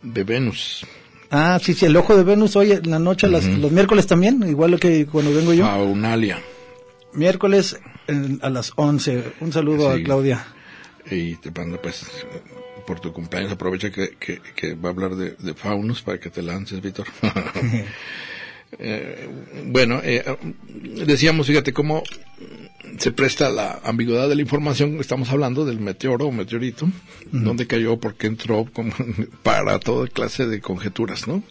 [0.01, 0.85] de Venus.
[1.31, 4.43] Ah, sí, sí, el ojo de Venus hoy en la noche, las- los miércoles también,
[4.49, 5.65] igual que cuando vengo yo.
[5.67, 6.39] Aunalia.
[7.13, 9.23] Miércoles eh, a las 11.
[9.39, 10.01] Un saludo Sí.
[10.01, 10.47] a Claudia.
[11.11, 12.03] Y te manda pues
[12.89, 16.31] por tu cumpleaños, aprovecha que, que, que va a hablar de, de faunos para que
[16.31, 17.05] te lances, Víctor.
[18.77, 19.27] Eh,
[19.65, 20.23] bueno, eh,
[21.07, 22.03] decíamos, fíjate cómo
[22.99, 24.99] se presta la ambigüedad de la información.
[24.99, 26.87] Estamos hablando del meteoro o meteorito,
[27.31, 28.93] dónde cayó, por qué entró, como
[29.43, 31.41] para toda clase de conjeturas, ¿no?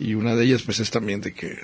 [0.00, 1.58] Y una de ellas, pues, es también de que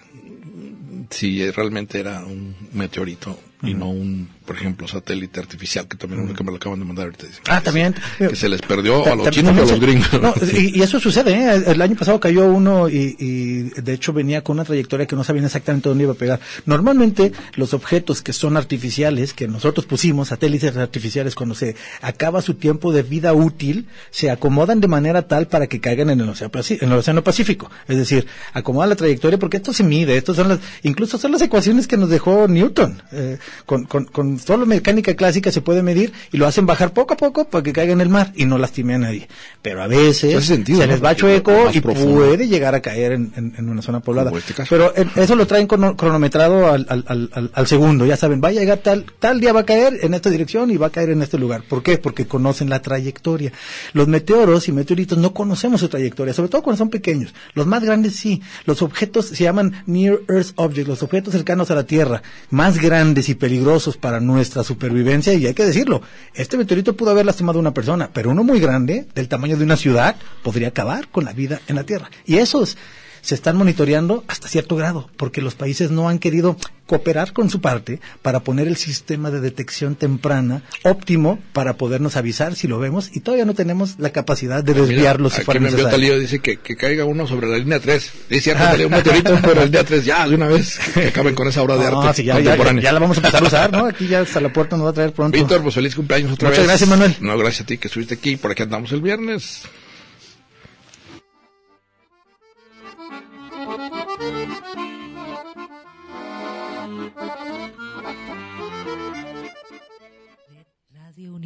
[1.11, 6.32] si realmente era un meteorito y no un, por ejemplo, satélite artificial, que también uno
[6.32, 7.26] que me lo acaban de mandar ahorita.
[7.51, 7.94] Ah, también.
[8.16, 10.09] Que se les perdió a los chinos y a los gringos.
[10.22, 11.64] No, y, y eso sucede, ¿eh?
[11.66, 15.22] El año pasado cayó uno y, y de hecho venía con una trayectoria que no
[15.22, 16.40] sabían exactamente dónde iba a pegar.
[16.64, 22.55] Normalmente los objetos que son artificiales, que nosotros pusimos, satélites artificiales, cuando se acaba su
[22.55, 26.53] tiempo de vida útil, se acomodan de manera tal para que caigan en el Océano,
[26.70, 27.70] en el océano Pacífico.
[27.86, 31.42] Es decir, acomodan la trayectoria porque esto se mide, estos son las, incluso son las
[31.42, 33.03] ecuaciones que nos dejó Newton.
[33.12, 33.36] Eh,
[33.66, 37.16] con, con, con solo mecánica clásica se puede medir y lo hacen bajar poco a
[37.16, 39.28] poco para que caiga en el mar y no lastime a nadie.
[39.62, 40.93] Pero a veces sentido, se ¿no?
[40.93, 42.16] les va chueco y profundo.
[42.16, 44.30] puede llegar a caer en, en- en una zona poblada.
[44.36, 44.55] Este.
[44.68, 48.07] Pero eso lo traen crono- cronometrado al, al- al segundo.
[48.07, 50.76] Ya saben, va a llegar tal, tal día va a caer en esta dirección y
[50.76, 51.62] va a caer en este lugar.
[51.68, 51.99] ¿Por qué?
[51.99, 53.53] Porque conocen la trayectoria.
[53.93, 57.34] Los meteoros y meteoritos no conocemos su trayectoria, sobre todo cuando son pequeños.
[57.55, 58.43] Los más grandes sí.
[58.66, 63.28] Los objetos se llaman Near Earth Objects, los objetos cercanos a la Tierra, más grandes
[63.28, 65.33] y peligrosos para nuestra supervivencia.
[65.35, 66.03] Y hay que decirlo,
[66.35, 69.64] este meteorito pudo haber lastimado a una persona, pero uno muy grande, del tamaño de
[69.64, 72.11] una ciudad, podría acabar con la vida en la Tierra.
[72.26, 72.76] Y esos
[73.21, 76.57] se están monitoreando hasta cierto grado, porque los países no han querido
[76.87, 82.55] cooperar con su parte para poner el sistema de detección temprana óptimo para podernos avisar
[82.55, 85.91] si lo vemos y todavía no tenemos la capacidad de desviarlos si Aquí fuera necesario.
[85.91, 88.12] Talío, dice que, que caiga uno sobre la línea 3.
[88.31, 88.75] Es cierto, Ah.
[88.79, 91.77] Un meteorito, pero el día 3 ya, de una vez, que acaben con esa obra
[91.77, 93.85] de No, arte sí, ya, ya, la vamos a empezar a usar, ¿no?
[93.87, 95.37] Aquí ya hasta la puerta nos va a traer pronto.
[95.37, 96.69] Víctor, pues feliz cumpleaños otra Muchas vez.
[96.69, 97.16] gracias, Manuel.
[97.21, 98.37] No, gracias a ti que estuviste aquí.
[98.37, 99.62] Por aquí andamos el viernes.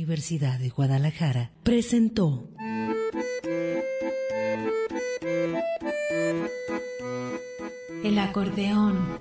[0.03, 2.49] Universidad de Guadalajara presentó
[8.03, 9.21] El acordeón.